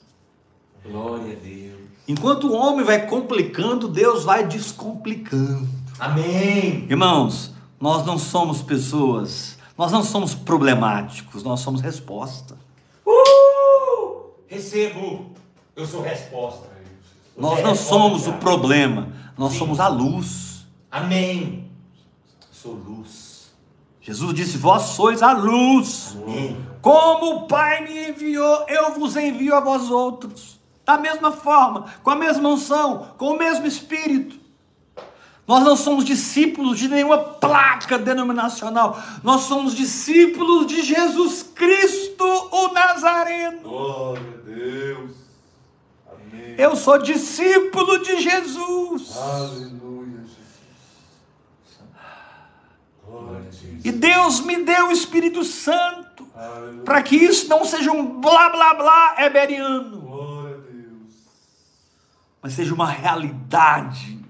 [0.82, 1.80] Glória a Deus.
[2.08, 5.68] Enquanto o homem vai complicando, Deus vai descomplicando.
[5.98, 6.86] Amém.
[6.88, 7.52] Irmãos,
[7.82, 12.56] nós não somos pessoas, nós não somos problemáticos, nós somos resposta.
[13.04, 14.30] Uh!
[14.46, 15.32] Recebo.
[15.74, 16.70] Eu sou resposta.
[17.36, 19.58] Nós é não resposta, somos o problema, nós Sim.
[19.58, 20.64] somos a luz.
[20.88, 21.68] Amém.
[22.52, 23.50] Sou luz.
[24.00, 26.16] Jesus disse: Vós sois a luz.
[26.22, 26.64] Amém.
[26.80, 30.60] Como o Pai me enviou, eu vos envio a vós outros.
[30.84, 34.21] Da mesma forma, com a mesma unção, com o mesmo Espírito.
[35.46, 39.00] Nós não somos discípulos de nenhuma placa denominacional.
[39.24, 43.60] Nós somos discípulos de Jesus Cristo, o Nazareno.
[43.60, 45.10] Glória a Deus.
[46.08, 46.54] Amém.
[46.56, 49.16] Eu sou discípulo de Jesus.
[49.16, 50.38] Aleluia, Jesus.
[53.04, 53.84] Glória a Deus.
[53.84, 56.24] E Deus me deu o Espírito Santo
[56.84, 61.14] para que isso não seja um blá blá blá heberiano, Glória a Deus.
[62.40, 64.21] mas seja uma realidade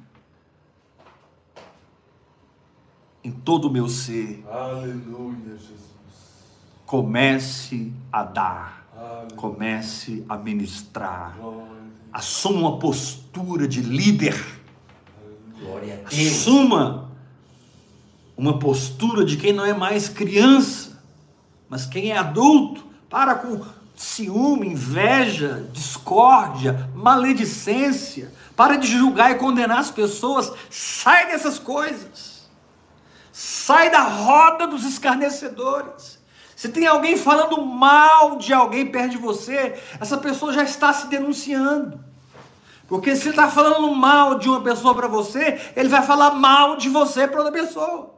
[3.24, 4.44] em todo o meu ser.
[4.50, 5.80] Aleluia, Jesus.
[6.86, 9.36] Comece a dar, Aleluia.
[9.36, 11.36] comece a ministrar.
[11.38, 11.72] Glória.
[12.12, 14.36] Assuma uma postura de líder.
[15.58, 16.32] Glória a Deus.
[16.32, 17.10] Assuma
[18.36, 21.02] uma postura de quem não é mais criança,
[21.68, 22.84] mas quem é adulto.
[23.08, 23.60] Para com
[23.94, 28.32] ciúme, inveja, discórdia, maledicência.
[28.56, 30.52] Para de julgar e condenar as pessoas.
[30.70, 32.31] Sai dessas coisas.
[33.32, 36.20] Sai da roda dos escarnecedores.
[36.54, 41.08] Se tem alguém falando mal de alguém perto de você, essa pessoa já está se
[41.08, 41.98] denunciando.
[42.86, 46.76] Porque se ele está falando mal de uma pessoa para você, ele vai falar mal
[46.76, 48.14] de você para outra pessoa.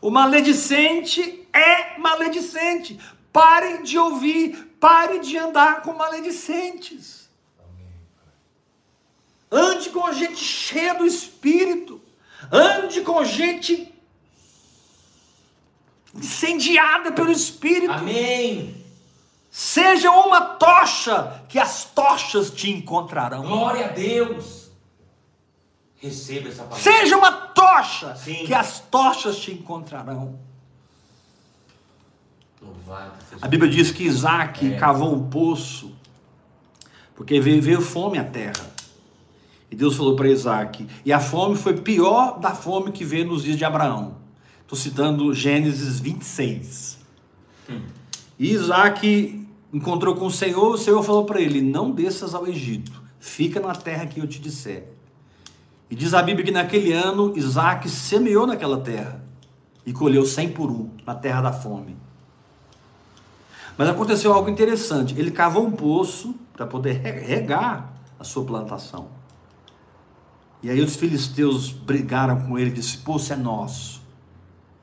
[0.00, 2.98] O maledicente é maledicente.
[3.32, 7.30] Pare de ouvir, pare de andar com maledicentes.
[9.50, 12.00] Ande com gente cheia do Espírito.
[12.50, 13.91] Ande com gente
[16.14, 17.92] incendiada pelo Espírito.
[17.92, 18.74] Amém.
[19.50, 23.42] Seja uma tocha, que as tochas te encontrarão.
[23.42, 24.70] Glória a Deus.
[25.96, 26.82] Receba essa palavra.
[26.82, 28.44] Seja uma tocha, Sim.
[28.46, 30.38] que as tochas te encontrarão.
[32.60, 34.76] Louvado seja A Bíblia diz que Isaac É.
[34.78, 35.92] cavou um poço,
[37.14, 38.70] porque veio, veio fome à terra.
[39.70, 43.42] E Deus falou para Isaac, e a fome foi pior da fome que veio nos
[43.42, 44.16] dias de Abraão.
[44.72, 46.98] Estou citando Gênesis 26.
[48.38, 52.90] E Isaac encontrou com o Senhor, o Senhor falou para ele: Não desças ao Egito,
[53.20, 54.88] fica na terra que eu te disser.
[55.90, 59.22] E diz a Bíblia que naquele ano Isaac semeou naquela terra
[59.84, 61.94] e colheu cem por um na terra da fome.
[63.76, 65.14] Mas aconteceu algo interessante.
[65.18, 69.08] Ele cavou um poço para poder re- regar a sua plantação.
[70.62, 74.00] E aí os filisteus brigaram com ele e disse: Poço é nosso.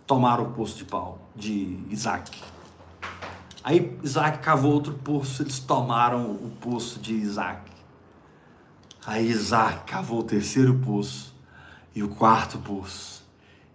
[0.09, 2.41] Tomaram o poço de Paulo, de Isaac.
[3.63, 7.71] Aí Isaac cavou outro poço, eles tomaram o poço de Isaac.
[9.05, 11.35] Aí Isaac cavou o terceiro poço
[11.93, 13.23] e o quarto poço.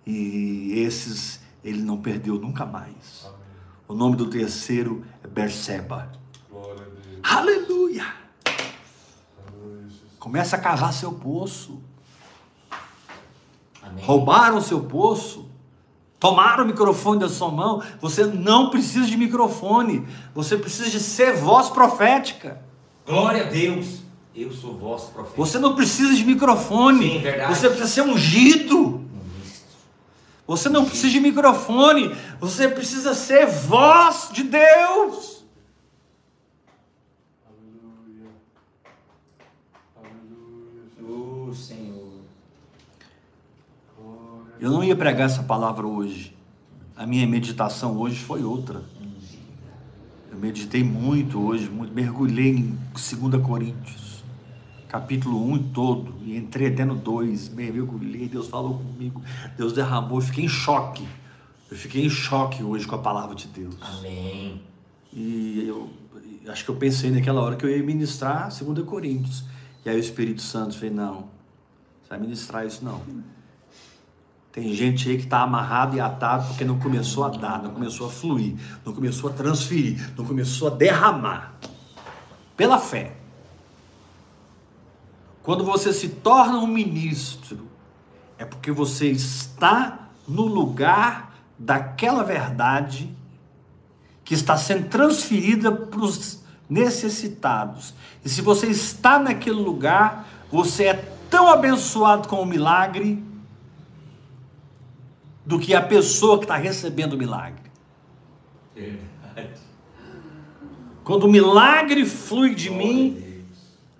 [0.04, 3.26] E esses ele não perdeu nunca mais.
[3.26, 3.38] Amém.
[3.86, 6.10] O nome do terceiro é Berseba.
[6.50, 7.20] Glória a Deus.
[7.22, 8.12] Aleluia!
[10.18, 11.80] Começa a cavar seu poço.
[13.80, 14.04] Amém.
[14.04, 15.43] Roubaram seu poço.
[16.24, 17.82] Tomaram o microfone da sua mão.
[18.00, 20.08] Você não precisa de microfone.
[20.34, 22.62] Você precisa de ser voz profética.
[23.06, 23.98] Glória a Deus.
[24.34, 25.36] Eu sou vosso profeta.
[25.36, 27.10] Você não precisa de microfone.
[27.10, 27.54] Sim, verdade.
[27.54, 29.04] Você precisa ser ungido.
[30.46, 32.16] Você não precisa de microfone.
[32.40, 35.44] Você precisa ser voz de Deus.
[37.46, 38.30] Aleluia.
[39.94, 41.50] Aleluia, Jesus.
[41.50, 41.83] O Senhor.
[44.60, 46.36] Eu não ia pregar essa palavra hoje.
[46.96, 48.82] A minha meditação hoje foi outra.
[50.30, 54.24] Eu meditei muito hoje, muito, mergulhei em 2 Coríntios,
[54.88, 59.22] capítulo 1 todo, e entrei até no 2, mergulhei, Deus falou comigo,
[59.56, 61.06] Deus derramou, eu fiquei em choque.
[61.70, 63.76] Eu fiquei em choque hoje com a palavra de Deus.
[63.80, 64.60] Amém.
[65.12, 65.88] E eu
[66.48, 69.44] acho que eu pensei naquela hora que eu ia ministrar 2 Coríntios.
[69.84, 71.28] E aí o Espírito Santo fez, não,
[72.02, 73.00] você vai ministrar isso não.
[74.54, 78.06] Tem gente aí que está amarrado e atado porque não começou a dar, não começou
[78.06, 81.54] a fluir, não começou a transferir, não começou a derramar.
[82.56, 83.16] Pela fé.
[85.42, 87.66] Quando você se torna um ministro,
[88.38, 93.12] é porque você está no lugar daquela verdade
[94.24, 97.92] que está sendo transferida para os necessitados.
[98.24, 100.94] E se você está naquele lugar, você é
[101.28, 103.33] tão abençoado com o milagre
[105.44, 107.70] do que a pessoa que está recebendo o milagre.
[108.74, 109.60] Verdade.
[111.04, 113.44] Quando o milagre flui de Glória mim,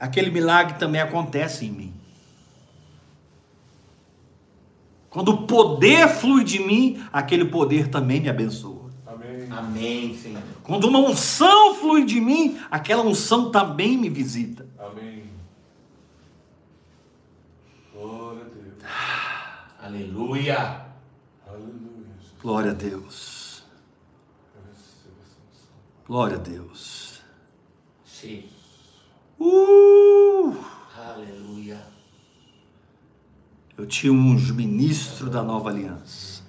[0.01, 1.95] aquele milagre também acontece em mim.
[5.11, 8.91] Quando o poder flui de mim, aquele poder também me abençoa.
[9.07, 9.47] Amém.
[9.51, 10.43] Amém, Senhor.
[10.65, 14.67] Quando uma unção flui de mim, aquela unção também me visita.
[14.79, 15.25] Amém.
[17.93, 18.75] Glória a Deus.
[19.81, 20.84] Aleluia.
[22.45, 23.65] Glória a Deus.
[26.07, 27.23] Glória a Deus.
[28.05, 28.45] Sim.
[29.41, 30.55] Uh!
[30.95, 31.81] Aleluia.
[33.79, 36.43] Eu te unjo ministro da nova aliança.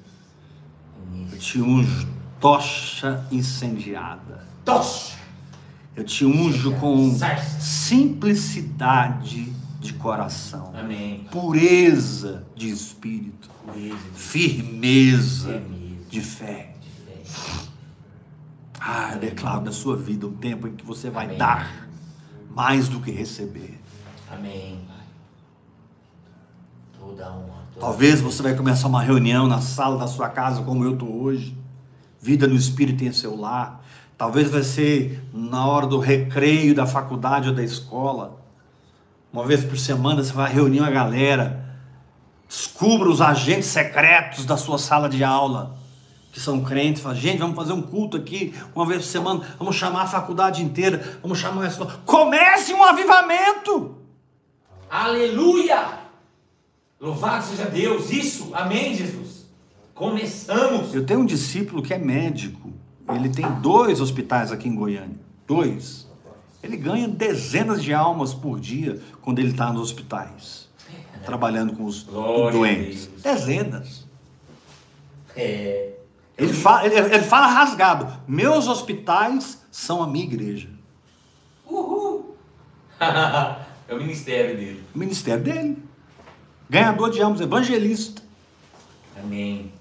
[1.31, 2.05] Eu te unjo
[2.41, 4.45] tocha incendiada.
[4.65, 5.17] Tocha.
[5.95, 7.09] Eu te unjo com
[7.57, 9.45] simplicidade
[9.79, 11.25] de coração, Amém.
[11.31, 15.84] pureza de espírito, Pureza firmeza Firmeza.
[16.09, 16.73] De fé.
[18.79, 21.37] Ah, eu declaro na sua vida um tempo em que você vai Amém.
[21.37, 21.87] dar
[22.51, 23.79] mais do que receber.
[24.31, 24.79] Amém.
[26.97, 27.65] Toda honra.
[27.73, 31.21] Toda Talvez você vai começar uma reunião na sala da sua casa, como eu estou
[31.21, 31.57] hoje.
[32.21, 33.83] Vida no Espírito em seu lar.
[34.17, 38.39] Talvez vai ser na hora do recreio da faculdade ou da escola.
[39.31, 41.65] Uma vez por semana você vai reunir a galera.
[42.47, 45.75] Descubra os agentes secretos da sua sala de aula,
[46.35, 47.01] que são crentes.
[47.01, 49.55] Fala, gente, vamos fazer um culto aqui uma vez por semana.
[49.57, 51.17] Vamos chamar a faculdade inteira.
[51.21, 52.01] Vamos chamar a escola.
[52.05, 53.95] Comece um avivamento.
[54.89, 55.99] Aleluia!
[56.99, 58.11] Louvado seja Deus.
[58.11, 58.53] Isso.
[58.53, 59.45] Amém, Jesus.
[59.93, 60.93] Começamos.
[60.93, 62.69] Eu tenho um discípulo que é médico.
[63.07, 65.17] Ele tem dois hospitais aqui em Goiânia.
[65.47, 66.05] Dois.
[66.61, 70.67] Ele ganha dezenas de almas por dia quando ele está nos hospitais,
[71.23, 73.09] trabalhando com os Glória doentes.
[73.23, 74.05] Dezenas.
[75.33, 75.94] É.
[76.37, 80.69] Ele fala, ele, ele fala rasgado: Meus hospitais são a minha igreja.
[81.65, 82.35] Uhul.
[82.99, 84.83] é o ministério dele.
[84.93, 85.83] O ministério dele.
[86.69, 88.21] Ganhador de almas, evangelista.
[89.17, 89.71] Amém.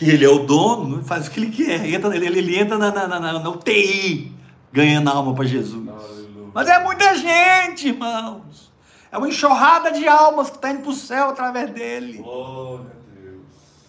[0.00, 1.86] E ele é o dono, faz o que ele quer.
[1.86, 4.30] Entra, ele, ele entra na, na, na, na- na UTI,
[4.70, 5.88] ganhando alma para Jesus.
[5.88, 6.50] Aleluia.
[6.52, 8.70] Mas é muita gente, irmãos.
[9.10, 12.18] É uma enxurrada de almas que está indo para o céu através dele.
[12.18, 12.95] Glória.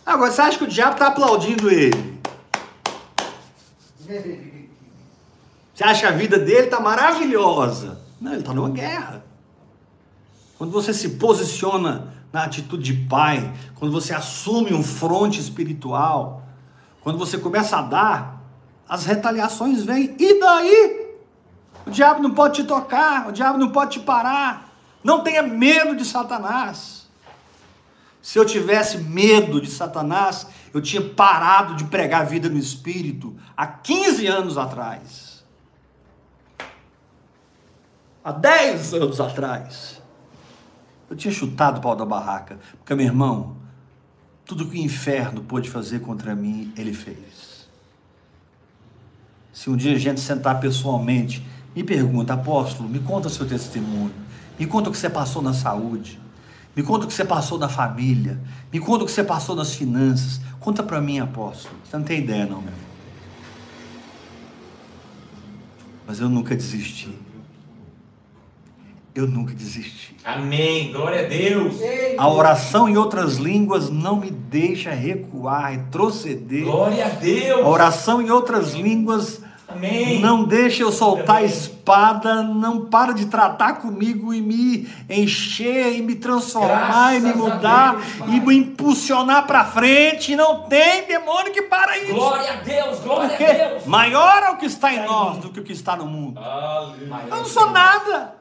[0.07, 2.17] Agora, você acha que o diabo está aplaudindo ele?
[5.73, 7.99] Você acha que a vida dele está maravilhosa?
[8.21, 9.25] Não, ele está numa guerra.
[10.57, 16.41] Quando você se posiciona na atitude de pai, quando você assume um fronte espiritual,
[17.01, 18.41] quando você começa a dar,
[18.87, 20.15] as retaliações vêm.
[20.17, 21.17] E daí?
[21.85, 24.73] O diabo não pode te tocar, o diabo não pode te parar.
[25.03, 26.96] Não tenha medo de Satanás.
[28.27, 33.33] Se eu tivesse medo de Satanás, eu tinha parado de pregar a vida no Espírito
[33.55, 35.45] há 15 anos atrás.
[38.21, 40.01] Há 10 anos atrás.
[41.09, 42.59] Eu tinha chutado o pau da barraca.
[42.79, 43.55] Porque, meu irmão,
[44.43, 47.69] tudo que o inferno pôde fazer contra mim, ele fez.
[49.53, 54.13] Se um dia a gente sentar pessoalmente, me pergunta, apóstolo, me conta seu testemunho.
[54.59, 56.26] Me conta o que você passou na saúde.
[56.77, 58.39] Me conta o que você passou na família.
[58.71, 60.39] Me conta o que você passou nas finanças.
[60.59, 61.73] Conta para mim, apóstolo.
[61.83, 62.73] Você não tem ideia, não, meu.
[66.05, 67.09] Mas eu nunca desisti.
[69.15, 70.15] Eu nunca desisti.
[70.23, 70.91] Amém.
[70.91, 71.77] Glória a Deus.
[72.15, 76.65] A oração em outras línguas não me deixa recuar, retroceder.
[76.65, 77.65] Glória a Deus.
[77.65, 79.41] A oração em outras línguas
[79.77, 80.19] Amém.
[80.19, 86.01] não deixa eu soltar a espada, não para de tratar comigo e me encher e
[86.01, 90.35] me transformar e me Graças mudar Deus, e me impulsionar para frente.
[90.35, 92.13] Não tem demônio que para isso.
[92.13, 92.99] Glória a Deus.
[92.99, 93.85] Glória Porque a Deus.
[93.85, 96.39] maior é o que está em nós do que o que está no mundo.
[96.39, 97.23] Aleluia.
[97.29, 98.35] Eu não sou nada.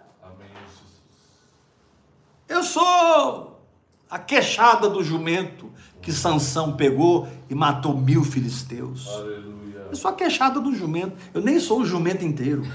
[2.49, 3.61] Eu sou
[4.09, 5.71] a queixada do jumento
[6.01, 9.09] que Sansão pegou e matou mil filisteus.
[9.09, 9.66] Aleluia.
[9.91, 11.13] Eu sou a queixada do jumento.
[11.35, 12.63] Eu nem sou o jumento inteiro.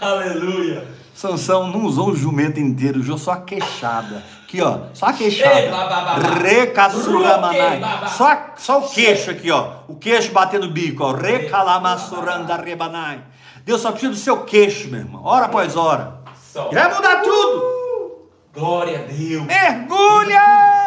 [0.00, 0.86] Aleluia.
[1.14, 4.22] Sansão não usou o jumento inteiro, usou só a queixada.
[4.44, 5.68] Aqui, ó, só a Ei, queixada.
[5.70, 6.14] babá.
[8.06, 9.78] Só, só o queixo aqui, ó.
[9.88, 11.10] O queixo batendo o bico, ó.
[11.12, 13.20] Recalamassurandarebanai.
[13.64, 15.24] Deus só precisa do seu queixo, meu irmão.
[15.24, 16.18] Hora após hora.
[16.72, 17.64] Vai mudar tudo.
[18.54, 19.44] Glória a Deus.
[19.44, 20.77] Mergulha!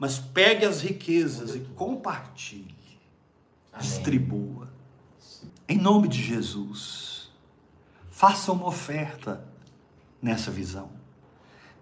[0.00, 2.74] Mas pegue as riquezas e compartilhe.
[3.70, 3.86] Amém.
[3.86, 4.66] Distribua.
[5.68, 7.30] Em nome de Jesus.
[8.10, 9.46] Faça uma oferta
[10.22, 10.88] nessa visão.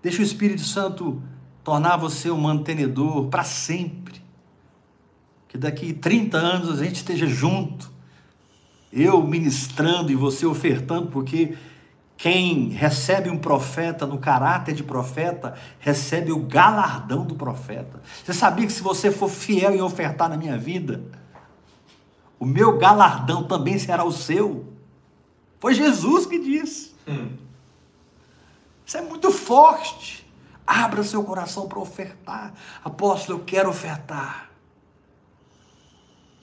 [0.02, 1.22] Deixe o Espírito Santo
[1.62, 4.20] tornar você um mantenedor para sempre.
[5.46, 7.88] Que daqui 30 anos a gente esteja junto.
[8.92, 11.56] Eu ministrando e você ofertando, porque
[12.18, 18.02] Quem recebe um profeta no caráter de profeta, recebe o galardão do profeta.
[18.24, 21.00] Você sabia que se você for fiel em ofertar na minha vida,
[22.36, 24.66] o meu galardão também será o seu?
[25.60, 26.92] Foi Jesus que disse.
[27.06, 27.36] Hum.
[28.84, 30.28] Isso é muito forte.
[30.66, 32.52] Abra seu coração para ofertar.
[32.84, 34.50] Apóstolo, eu quero ofertar.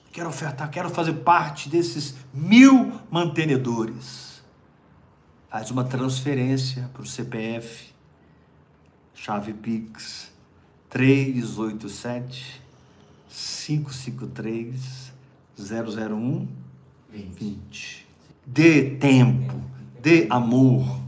[0.09, 4.24] Quero ofertar, quero fazer parte desses mil mantenedores.
[5.55, 7.93] Faz uma transferência para o CPF,
[9.13, 10.29] chave Pix
[10.89, 12.61] 387
[13.29, 15.13] 553
[15.57, 16.47] 001
[17.09, 18.07] 20.
[18.45, 19.53] Dê tempo,
[20.01, 20.99] dê amor,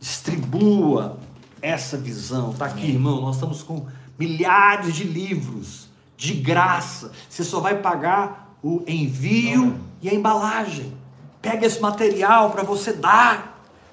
[0.00, 1.20] distribua
[1.62, 2.50] essa visão.
[2.50, 3.20] Está aqui, irmão.
[3.20, 3.86] Nós estamos com
[4.18, 7.12] milhares de livros de graça.
[7.28, 10.92] Você só vai pagar o envio e a embalagem.
[11.40, 13.49] Pega esse material para você dar.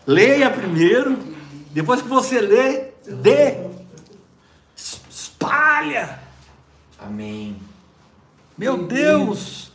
[0.08, 1.18] Leia primeiro.
[1.72, 3.58] Depois que você lê, dê.
[4.74, 6.20] Espalha.
[6.98, 7.58] Amém.
[8.58, 9.68] Meu Deus.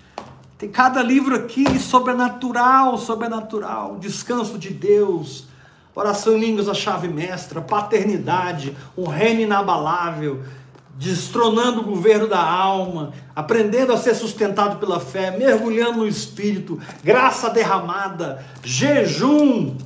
[0.56, 5.48] Tem cada livro aqui sobrenatural, sobrenatural, descanso de Deus,
[5.92, 10.44] oração em línguas a chave mestra, paternidade, um reino inabalável,
[10.94, 17.50] destronando o governo da alma, aprendendo a ser sustentado pela fé, mergulhando no espírito, graça
[17.50, 19.76] derramada, jejum,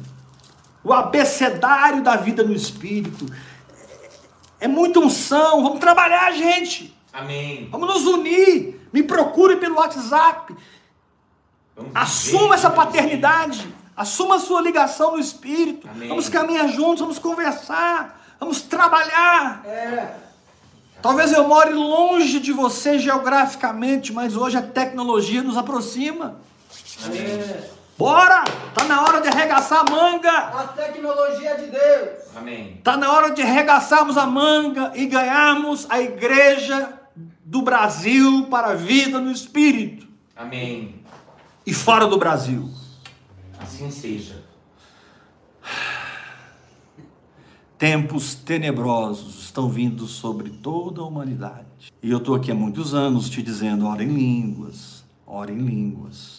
[0.87, 3.27] o abecedário da vida no espírito.
[4.61, 6.97] É muita unção, vamos trabalhar, gente.
[7.13, 7.69] Amém.
[7.73, 8.89] Vamos nos unir.
[8.93, 10.55] Me procure pelo WhatsApp.
[11.75, 13.67] Vamos Assuma essa paternidade.
[13.97, 15.89] Assuma a sua ligação no Espírito.
[15.89, 16.09] Amém.
[16.09, 19.65] Vamos caminhar juntos, vamos conversar, vamos trabalhar.
[19.67, 20.15] É.
[21.03, 26.37] Talvez eu more longe de você geograficamente, mas hoje a tecnologia nos aproxima.
[27.05, 27.21] Amém.
[27.21, 27.71] É.
[27.99, 28.45] Bora!
[28.75, 30.31] Tá na hora de arregaçar a manga.
[30.31, 32.37] A tecnologia de Deus.
[32.37, 32.81] Amém.
[32.85, 36.93] Tá na hora de arregaçarmos a manga e ganharmos a igreja
[37.43, 40.07] do Brasil para a vida no Espírito.
[40.37, 41.01] Amém.
[41.67, 42.69] E fora do Brasil.
[43.59, 44.45] Assim seja.
[47.79, 51.93] Tempos tenebrosos estão vindo sobre toda a humanidade.
[52.03, 56.36] E eu estou aqui há muitos anos te dizendo: ora em línguas, ora em línguas.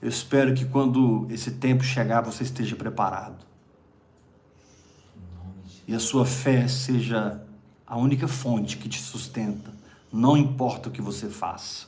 [0.00, 3.44] Eu espero que quando esse tempo chegar você esteja preparado.
[5.88, 7.42] E a sua fé seja
[7.86, 9.72] a única fonte que te sustenta.
[10.12, 11.86] Não importa o que você faça.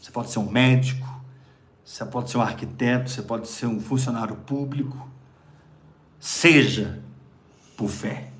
[0.00, 1.06] Você pode ser um médico,
[1.84, 5.08] você pode ser um arquiteto, você pode ser um funcionário público.
[6.18, 7.02] Seja
[7.76, 8.30] por fé.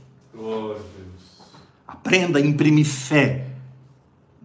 [1.86, 3.48] Aprenda a imprimir fé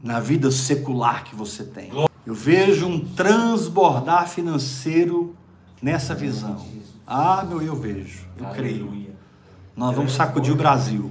[0.01, 1.91] na vida secular que você tem.
[2.27, 5.33] Eu vejo um transbordar financeiro
[5.81, 6.61] nessa visão.
[7.07, 9.15] Ah, meu, eu vejo, eu creio.
[9.73, 11.09] Nós vamos sacudir o Brasil.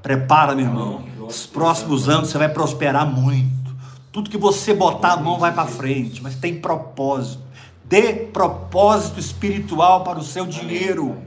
[0.00, 1.04] Prepara, meu irmão.
[1.26, 3.76] Os próximos anos você vai prosperar muito.
[4.10, 7.42] Tudo que você botar a mão vai para frente, mas tem propósito.
[7.84, 11.18] Dê propósito espiritual para o seu dinheiro.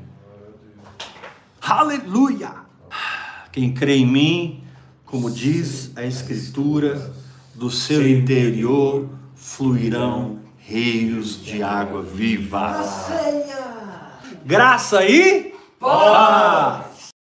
[1.62, 2.52] Aleluia!
[3.52, 4.64] Quem crê em mim,
[5.06, 7.21] como diz a Escritura,
[7.62, 12.84] do seu interior fluirão rios de água viva.
[14.43, 16.91] Graça e paz.